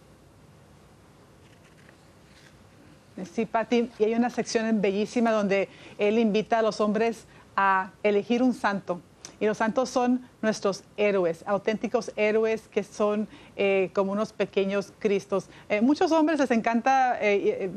Sí, 3.32 3.46
Pati, 3.46 3.90
y 3.98 4.04
hay 4.04 4.14
una 4.14 4.28
sección 4.28 4.80
bellísima 4.80 5.30
donde 5.30 5.68
él 5.98 6.18
invita 6.18 6.58
a 6.58 6.62
los 6.62 6.80
hombres 6.80 7.26
a 7.54 7.92
elegir 8.02 8.42
un 8.42 8.52
santo. 8.52 9.00
Y 9.40 9.46
los 9.46 9.58
santos 9.58 9.90
son 9.90 10.28
nuestros 10.42 10.84
héroes, 10.96 11.44
auténticos 11.46 12.12
héroes 12.16 12.68
que 12.68 12.82
son 12.82 13.28
eh, 13.56 13.90
como 13.94 14.12
unos 14.12 14.32
pequeños 14.32 14.92
cristos. 14.98 15.48
Eh, 15.68 15.80
muchos 15.80 16.12
hombres 16.12 16.38
les 16.40 16.50
encanta, 16.50 17.18
eh, 17.20 17.70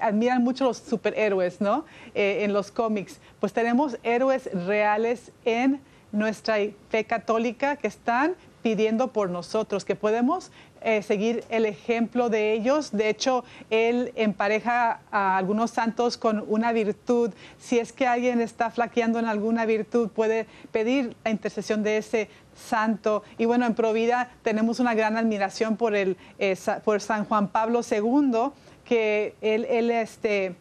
admiran 0.00 0.42
mucho 0.42 0.64
los 0.64 0.78
superhéroes, 0.78 1.60
¿no? 1.60 1.84
en 2.14 2.52
los 2.52 2.70
cómics. 2.70 3.20
Pues 3.40 3.52
tenemos 3.52 3.98
héroes 4.02 4.50
reales 4.52 5.32
en 5.44 5.80
nuestra 6.12 6.56
fe 6.90 7.04
católica 7.04 7.76
que 7.76 7.88
están 7.88 8.34
pidiendo 8.62 9.12
por 9.12 9.30
nosotros, 9.30 9.84
que 9.84 9.94
podemos 9.94 10.50
eh, 10.84 11.02
seguir 11.02 11.44
el 11.48 11.64
ejemplo 11.64 12.28
de 12.28 12.52
ellos. 12.52 12.92
De 12.92 13.08
hecho, 13.08 13.42
él 13.70 14.12
empareja 14.16 15.00
a 15.10 15.38
algunos 15.38 15.70
santos 15.70 16.18
con 16.18 16.44
una 16.46 16.72
virtud. 16.72 17.30
Si 17.58 17.78
es 17.78 17.92
que 17.92 18.06
alguien 18.06 18.40
está 18.42 18.70
flaqueando 18.70 19.18
en 19.18 19.24
alguna 19.24 19.64
virtud, 19.64 20.10
puede 20.10 20.46
pedir 20.72 21.16
la 21.24 21.30
intercesión 21.30 21.82
de 21.82 21.96
ese 21.96 22.28
santo. 22.54 23.22
Y 23.38 23.46
bueno, 23.46 23.64
en 23.64 23.74
Provida 23.74 24.30
tenemos 24.42 24.78
una 24.78 24.94
gran 24.94 25.16
admiración 25.16 25.76
por, 25.76 25.96
el, 25.96 26.18
eh, 26.38 26.54
por 26.84 27.00
San 27.00 27.24
Juan 27.24 27.48
Pablo 27.48 27.80
II, 27.90 28.50
que 28.84 29.34
él, 29.40 29.66
él 29.70 29.90
este, 29.90 30.54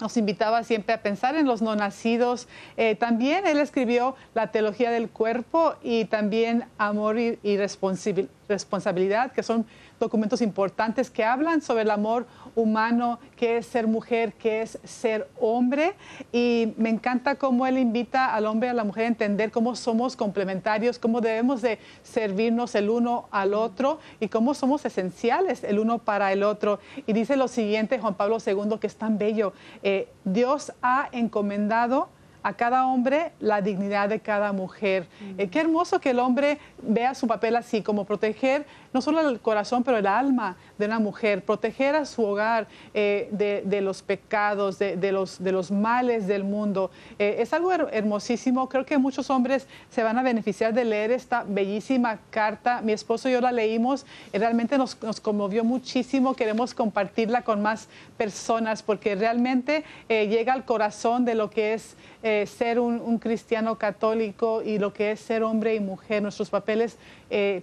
nos 0.00 0.16
invitaba 0.16 0.62
siempre 0.64 0.94
a 0.94 1.02
pensar 1.02 1.36
en 1.36 1.46
los 1.46 1.62
no 1.62 1.74
nacidos. 1.76 2.48
Eh, 2.76 2.94
también 2.94 3.46
él 3.46 3.58
escribió 3.58 4.16
la 4.34 4.48
teología 4.48 4.90
del 4.90 5.08
cuerpo 5.08 5.74
y 5.82 6.04
también 6.06 6.64
amor 6.78 7.18
y, 7.18 7.38
y 7.42 7.56
responsabilidad, 7.56 9.32
que 9.32 9.42
son 9.42 9.66
documentos 9.98 10.42
importantes 10.42 11.10
que 11.10 11.24
hablan 11.24 11.60
sobre 11.60 11.82
el 11.82 11.90
amor 11.90 12.26
humano, 12.54 13.18
qué 13.36 13.58
es 13.58 13.66
ser 13.66 13.86
mujer, 13.86 14.32
qué 14.34 14.62
es 14.62 14.78
ser 14.84 15.28
hombre. 15.40 15.94
Y 16.32 16.74
me 16.76 16.88
encanta 16.88 17.36
cómo 17.36 17.66
él 17.66 17.78
invita 17.78 18.34
al 18.34 18.46
hombre 18.46 18.68
y 18.68 18.70
a 18.70 18.74
la 18.74 18.84
mujer 18.84 19.04
a 19.04 19.08
entender 19.08 19.50
cómo 19.50 19.76
somos 19.76 20.16
complementarios, 20.16 20.98
cómo 20.98 21.20
debemos 21.20 21.62
de 21.62 21.78
servirnos 22.02 22.74
el 22.74 22.90
uno 22.90 23.28
al 23.30 23.54
otro 23.54 23.98
y 24.20 24.28
cómo 24.28 24.54
somos 24.54 24.84
esenciales 24.84 25.64
el 25.64 25.78
uno 25.78 25.98
para 25.98 26.32
el 26.32 26.42
otro. 26.42 26.80
Y 27.06 27.12
dice 27.12 27.36
lo 27.36 27.48
siguiente 27.48 27.98
Juan 27.98 28.14
Pablo 28.14 28.38
II, 28.44 28.78
que 28.80 28.86
es 28.86 28.96
tan 28.96 29.18
bello, 29.18 29.52
eh, 29.82 30.08
Dios 30.24 30.72
ha 30.82 31.08
encomendado 31.12 32.08
a 32.42 32.54
cada 32.54 32.86
hombre 32.86 33.32
la 33.40 33.60
dignidad 33.60 34.08
de 34.08 34.20
cada 34.20 34.52
mujer. 34.52 35.06
Eh, 35.36 35.48
qué 35.48 35.60
hermoso 35.60 36.00
que 36.00 36.10
el 36.10 36.18
hombre 36.18 36.58
vea 36.82 37.14
su 37.14 37.26
papel 37.26 37.56
así, 37.56 37.82
como 37.82 38.04
proteger 38.04 38.64
no 38.92 39.00
solo 39.00 39.28
el 39.28 39.40
corazón, 39.40 39.82
pero 39.84 39.98
el 39.98 40.06
alma 40.06 40.56
de 40.78 40.86
una 40.86 40.98
mujer, 40.98 41.42
proteger 41.44 41.94
a 41.94 42.04
su 42.04 42.24
hogar 42.24 42.66
eh, 42.94 43.28
de, 43.32 43.80
los 43.80 44.02
pecados, 44.02 44.78
de, 44.78 45.12
los, 45.12 45.42
de 45.42 45.52
los 45.52 45.70
males 45.70 46.26
del 46.26 46.44
mundo. 46.44 46.90
Eh, 47.18 47.36
es 47.38 47.52
algo 47.52 47.72
hermosísimo. 47.72 48.68
Creo 48.68 48.84
que 48.84 48.98
muchos 48.98 49.30
hombres 49.30 49.66
se 49.90 50.02
van 50.02 50.18
a 50.18 50.22
beneficiar 50.22 50.72
de 50.72 50.84
leer 50.84 51.10
esta 51.10 51.44
bellísima 51.46 52.18
carta. 52.30 52.80
Mi 52.82 52.92
esposo 52.92 53.28
y 53.28 53.32
yo 53.32 53.40
la 53.40 53.52
leímos 53.52 54.06
y 54.32 54.38
realmente 54.38 54.78
nos, 54.78 55.00
nos 55.02 55.20
conmovió 55.20 55.64
muchísimo. 55.64 56.34
Queremos 56.34 56.74
compartirla 56.74 57.42
con 57.42 57.62
más 57.62 57.88
personas 58.16 58.82
porque 58.82 59.14
realmente 59.14 59.84
llega 60.08 60.52
al 60.52 60.64
corazón 60.64 61.24
de 61.24 61.34
lo 61.34 61.50
que 61.50 61.74
es 61.74 61.96
eh, 62.22 62.46
ser 62.46 62.80
un, 62.80 63.18
cristiano 63.18 63.78
católico 63.78 64.60
y 64.62 64.78
lo 64.78 64.92
que 64.92 65.12
es 65.12 65.20
ser 65.20 65.44
hombre 65.44 65.76
y 65.76 65.80
mujer, 65.80 66.20
nuestros 66.20 66.50
papeles 66.50 66.98
eh, 67.30 67.62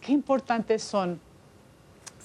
qué 0.00 0.12
importantes 0.12 0.82
son. 0.82 1.20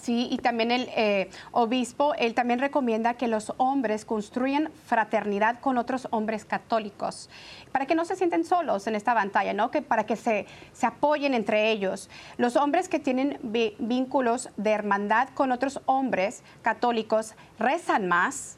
Sí, 0.03 0.27
y 0.29 0.37
también 0.39 0.69
el 0.69 0.89
eh, 0.97 1.29
obispo, 1.53 2.13
él 2.15 2.33
también 2.33 2.59
recomienda 2.59 3.13
que 3.13 3.29
los 3.29 3.53
hombres 3.55 4.03
construyan 4.03 4.69
fraternidad 4.85 5.61
con 5.61 5.77
otros 5.77 6.09
hombres 6.11 6.43
católicos, 6.43 7.29
para 7.71 7.85
que 7.85 7.95
no 7.95 8.03
se 8.03 8.17
sienten 8.17 8.43
solos 8.43 8.85
en 8.87 8.95
esta 8.95 9.13
pantalla, 9.13 9.53
¿no? 9.53 9.71
Que 9.71 9.81
para 9.81 10.05
que 10.05 10.17
se, 10.17 10.45
se 10.73 10.85
apoyen 10.85 11.33
entre 11.33 11.71
ellos. 11.71 12.09
Los 12.35 12.57
hombres 12.57 12.89
que 12.89 12.99
tienen 12.99 13.39
vínculos 13.79 14.49
de 14.57 14.71
hermandad 14.71 15.29
con 15.29 15.53
otros 15.53 15.79
hombres 15.85 16.43
católicos 16.63 17.35
rezan 17.57 18.09
más, 18.09 18.57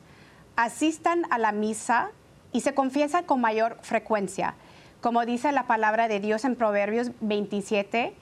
asistan 0.56 1.28
a 1.30 1.38
la 1.38 1.52
misa 1.52 2.10
y 2.54 2.62
se 2.62 2.74
confiesan 2.74 3.24
con 3.24 3.40
mayor 3.40 3.78
frecuencia. 3.84 4.56
Como 5.00 5.24
dice 5.28 5.52
la 5.52 5.68
palabra 5.68 6.08
de 6.08 6.20
Dios 6.20 6.44
en 6.44 6.56
Proverbios 6.56 7.12
27, 7.22 8.16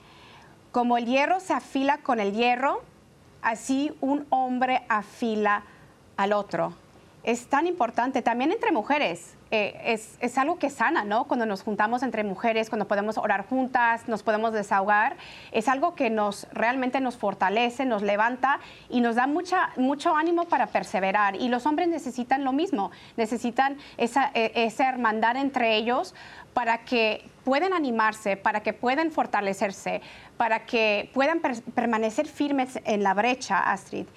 como 0.73 0.97
el 0.97 1.05
hierro 1.05 1.39
se 1.39 1.53
afila 1.53 1.99
con 1.99 2.19
el 2.19 2.33
hierro, 2.33 2.81
así 3.43 3.95
un 4.01 4.25
hombre 4.31 4.83
afila 4.89 5.63
al 6.17 6.33
otro. 6.33 6.73
Es 7.23 7.47
tan 7.47 7.67
importante 7.67 8.21
también 8.21 8.51
entre 8.51 8.73
mujeres. 8.73 9.35
Eh, 9.49 9.97
es, 10.19 10.37
algo 10.37 10.57
que 10.57 10.69
sana, 10.69 11.05
¿no? 11.05 11.25
Cuando 11.25 11.45
nos 11.45 11.61
juntamos 11.61 12.03
entre 12.03 12.23
mujeres, 12.23 12.69
cuando 12.69 12.87
podemos 12.87 13.17
orar 13.17 13.45
juntas, 13.47 14.07
nos 14.09 14.23
podemos 14.23 14.51
desahogar, 14.51 15.15
es 15.51 15.67
algo 15.67 15.95
que 15.95 16.09
nos 16.09 16.47
realmente 16.51 16.99
nos 16.99 17.15
fortalece, 17.15 17.85
nos 17.85 18.01
levanta 18.01 18.59
y 18.89 18.99
nos 18.99 19.15
da 19.15 19.27
mucha, 19.27 19.69
mucho 19.77 20.17
ánimo 20.17 20.45
para 20.45 20.67
perseverar. 20.67 21.35
Y 21.35 21.47
los 21.49 21.65
hombres 21.65 21.87
necesitan 21.87 22.43
lo 22.43 22.51
mismo, 22.51 22.91
necesitan 23.15 23.77
esa, 23.97 24.31
e, 24.33 24.51
esa 24.55 24.89
hermandad 24.89 25.37
entre 25.37 25.77
ellos 25.77 26.15
para 26.53 26.79
que 26.79 27.29
puedan 27.45 27.73
animarse, 27.73 28.35
para 28.35 28.63
que 28.63 28.73
puedan 28.73 29.11
fortalecerse, 29.11 30.01
para 30.35 30.65
que 30.65 31.11
puedan 31.13 31.41
permanecer 31.75 32.27
firmes 32.27 32.79
en 32.85 33.03
la 33.03 33.13
brecha, 33.13 33.59
Astrid. 33.59 34.07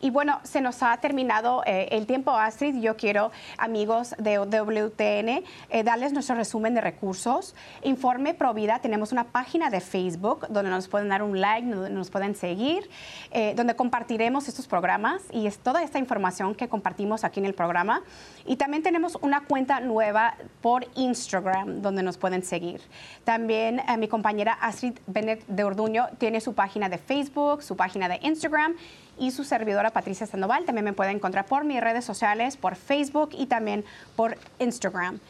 Y 0.00 0.10
bueno, 0.10 0.40
se 0.42 0.60
nos 0.60 0.82
ha 0.82 0.96
terminado 0.98 1.62
eh, 1.66 1.88
el 1.92 2.06
tiempo, 2.06 2.32
Astrid. 2.32 2.80
Yo 2.80 2.96
quiero, 2.96 3.30
amigos 3.56 4.14
de 4.18 4.38
WTN, 4.38 5.44
eh, 5.70 5.82
darles 5.82 6.12
nuestro 6.12 6.36
resumen 6.36 6.74
de 6.74 6.80
recursos. 6.80 7.54
Informe 7.82 8.34
Provida, 8.34 8.80
tenemos 8.80 9.12
una 9.12 9.24
página 9.24 9.70
de 9.70 9.80
Facebook 9.80 10.46
donde 10.48 10.70
nos 10.70 10.88
pueden 10.88 11.08
dar 11.08 11.22
un 11.22 11.40
like, 11.40 11.68
donde 11.68 11.90
nos 11.90 12.10
pueden 12.10 12.34
seguir, 12.34 12.88
eh, 13.30 13.54
donde 13.56 13.76
compartiremos 13.76 14.48
estos 14.48 14.66
programas 14.66 15.22
y 15.30 15.48
toda 15.62 15.82
esta 15.82 15.98
información 15.98 16.54
que 16.54 16.68
compartimos 16.68 17.24
aquí 17.24 17.40
en 17.40 17.46
el 17.46 17.54
programa. 17.54 18.02
Y 18.46 18.56
también 18.56 18.82
tenemos 18.82 19.16
una 19.20 19.44
cuenta 19.44 19.80
nueva 19.80 20.34
por 20.60 20.86
Instagram 20.96 21.82
donde 21.82 22.02
nos 22.02 22.18
pueden 22.18 22.42
seguir. 22.42 22.80
También 23.24 23.80
mi 23.98 24.08
compañera 24.08 24.52
Astrid 24.60 24.98
Bennett 25.06 25.46
de 25.46 25.64
Orduño 25.64 26.08
tiene 26.18 26.40
su 26.40 26.54
página 26.54 26.88
de 26.88 26.98
Facebook, 26.98 27.62
su 27.62 27.76
página 27.76 28.08
de 28.08 28.18
Instagram 28.22 28.74
y 29.18 29.30
su 29.30 29.44
servidora 29.44 29.90
Patricia 29.90 30.26
Sandoval. 30.26 30.64
También 30.64 30.84
me 30.84 30.92
pueden 30.92 31.16
encontrar 31.16 31.46
por 31.46 31.64
mis 31.64 31.80
redes 31.80 32.04
sociales, 32.04 32.56
por 32.56 32.76
Facebook 32.76 33.30
y 33.32 33.46
también 33.46 33.84
por 34.16 34.36
Instagram. 34.58 35.20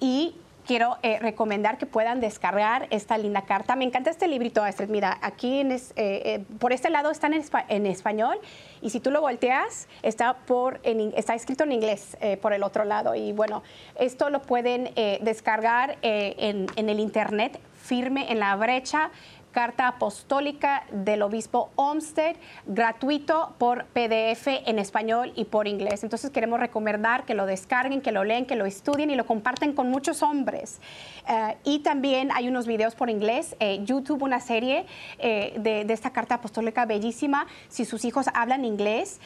Y 0.00 0.34
quiero 0.66 0.98
eh, 1.02 1.18
recomendar 1.18 1.78
que 1.78 1.86
puedan 1.86 2.20
descargar 2.20 2.86
esta 2.90 3.18
linda 3.18 3.42
carta. 3.42 3.74
Me 3.76 3.84
encanta 3.84 4.10
este 4.10 4.28
librito, 4.28 4.62
Astrid. 4.62 4.88
Mira, 4.88 5.18
aquí 5.20 5.60
en 5.60 5.72
eh, 5.72 5.80
eh, 5.96 6.44
por 6.58 6.72
este 6.72 6.90
lado 6.90 7.10
está 7.10 7.28
en, 7.68 7.86
español 7.86 8.38
y 8.80 8.90
si 8.90 9.00
tú 9.00 9.10
lo 9.10 9.20
volteas, 9.20 9.88
está, 10.02 10.34
por, 10.34 10.80
está 10.84 11.34
escrito 11.34 11.64
en 11.64 11.72
inglés 11.72 12.16
por 12.40 12.52
el 12.52 12.62
otro 12.62 12.84
lado. 12.84 13.14
Y 13.14 13.32
bueno, 13.32 13.62
esto 13.98 14.30
lo 14.30 14.42
pueden 14.42 14.90
descargar 15.22 15.98
en, 16.02 16.66
en 16.76 16.88
el 16.88 17.00
internet 17.00 17.58
firme 17.82 18.30
en 18.30 18.38
la 18.38 18.54
brecha 18.54 19.10
carta 19.50 19.88
apostólica 19.88 20.84
del 20.92 21.22
obispo 21.22 21.70
Olmsted, 21.76 22.36
gratuito 22.66 23.54
por 23.58 23.84
PDF 23.86 24.46
en 24.66 24.78
español 24.78 25.32
y 25.34 25.44
por 25.44 25.68
inglés. 25.68 26.02
Entonces 26.02 26.30
queremos 26.30 26.60
recomendar 26.60 27.24
que 27.24 27.34
lo 27.34 27.46
descarguen, 27.46 28.00
que 28.00 28.12
lo 28.12 28.24
leen, 28.24 28.46
que 28.46 28.56
lo 28.56 28.66
estudien 28.66 29.10
y 29.10 29.14
lo 29.14 29.26
comparten 29.26 29.72
con 29.72 29.90
muchos 29.90 30.22
hombres. 30.22 30.80
Eh, 31.28 31.56
y 31.64 31.78
también 31.80 32.30
hay 32.32 32.48
unos 32.48 32.66
videos 32.66 32.94
por 32.94 33.10
inglés, 33.10 33.56
eh, 33.60 33.80
YouTube, 33.84 34.22
una 34.22 34.40
serie 34.40 34.86
eh, 35.18 35.54
de, 35.58 35.84
de, 35.84 35.94
esta 35.94 36.10
carta 36.10 36.36
apostólica 36.36 36.86
bellísima. 36.86 37.46
Si 37.68 37.84
sus 37.84 38.04
hijos 38.04 38.26
hablan 38.34 38.64
inglés, 38.64 39.20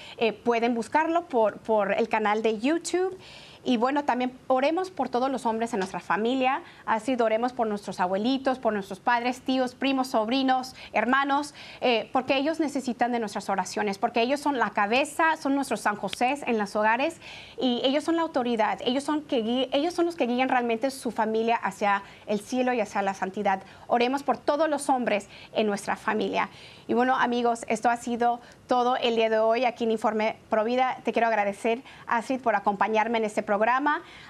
pueden 0.44 0.74
buscarlo 0.74 1.26
por, 1.28 1.58
por 1.58 1.92
el 1.92 2.08
canal 2.08 2.42
de 2.42 2.58
YouTube. 2.58 3.16
Y 3.64 3.78
bueno, 3.78 4.04
también 4.04 4.38
oremos 4.46 4.90
por 4.90 5.08
todos 5.08 5.30
los 5.30 5.46
hombres 5.46 5.72
en 5.72 5.78
nuestra 5.78 6.00
familia, 6.00 6.62
así 6.84 7.16
oremos 7.18 7.54
por 7.54 7.66
nuestros 7.66 7.98
abuelitos, 7.98 8.58
por 8.58 8.74
nuestros 8.74 9.00
padres, 9.00 9.40
tíos, 9.40 9.74
primos, 9.74 10.08
sobrinos, 10.08 10.74
hermanos, 10.92 11.54
eh, 11.80 12.10
porque 12.12 12.36
ellos 12.36 12.60
necesitan 12.60 13.10
de 13.10 13.20
nuestras 13.20 13.48
oraciones, 13.48 13.96
porque 13.96 14.20
ellos 14.20 14.40
son 14.40 14.58
la 14.58 14.70
cabeza, 14.70 15.36
son 15.38 15.54
nuestros 15.54 15.80
San 15.80 15.96
José 15.96 16.38
en 16.46 16.58
los 16.58 16.76
hogares 16.76 17.20
y 17.58 17.80
ellos 17.84 18.04
son 18.04 18.16
la 18.16 18.22
autoridad, 18.22 18.80
ellos 18.84 19.04
son, 19.04 19.24
ellos 19.30 19.94
son 19.94 20.04
los 20.04 20.16
que 20.16 20.26
guían 20.26 20.48
realmente 20.50 20.90
su 20.90 21.10
familia 21.10 21.56
hacia 21.56 22.02
el 22.26 22.40
cielo 22.40 22.74
y 22.74 22.80
hacia 22.80 23.00
la 23.00 23.14
santidad. 23.14 23.62
Oremos 23.86 24.22
por 24.22 24.36
todos 24.36 24.68
los 24.68 24.90
hombres 24.90 25.28
en 25.54 25.66
nuestra 25.66 25.96
familia. 25.96 26.50
Y 26.86 26.92
bueno, 26.92 27.14
amigos, 27.16 27.64
esto 27.68 27.88
ha 27.88 27.96
sido 27.96 28.40
todo 28.66 28.96
el 28.96 29.16
día 29.16 29.30
de 29.30 29.38
hoy 29.38 29.64
aquí 29.64 29.84
en 29.84 29.90
Informe 29.90 30.36
Provida. 30.50 30.98
Te 31.04 31.12
quiero 31.12 31.28
agradecer, 31.28 31.82
Astrid, 32.06 32.40
por 32.40 32.54
acompañarme 32.54 33.18
en 33.18 33.24
este 33.24 33.42
programa. 33.42 33.53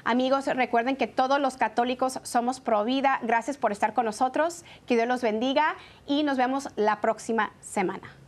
Amigos, 0.04 0.46
recuerden 0.46 0.96
que 0.96 1.06
todos 1.06 1.40
los 1.40 1.56
católicos 1.56 2.20
somos 2.22 2.60
Provida. 2.60 3.20
Gracias 3.22 3.56
por 3.56 3.72
estar 3.72 3.94
con 3.94 4.04
nosotros. 4.04 4.64
Que 4.86 4.94
Dios 4.96 5.08
los 5.08 5.22
bendiga 5.22 5.76
y 6.06 6.22
nos 6.22 6.36
vemos 6.36 6.68
la 6.76 7.00
próxima 7.00 7.52
semana. 7.60 8.23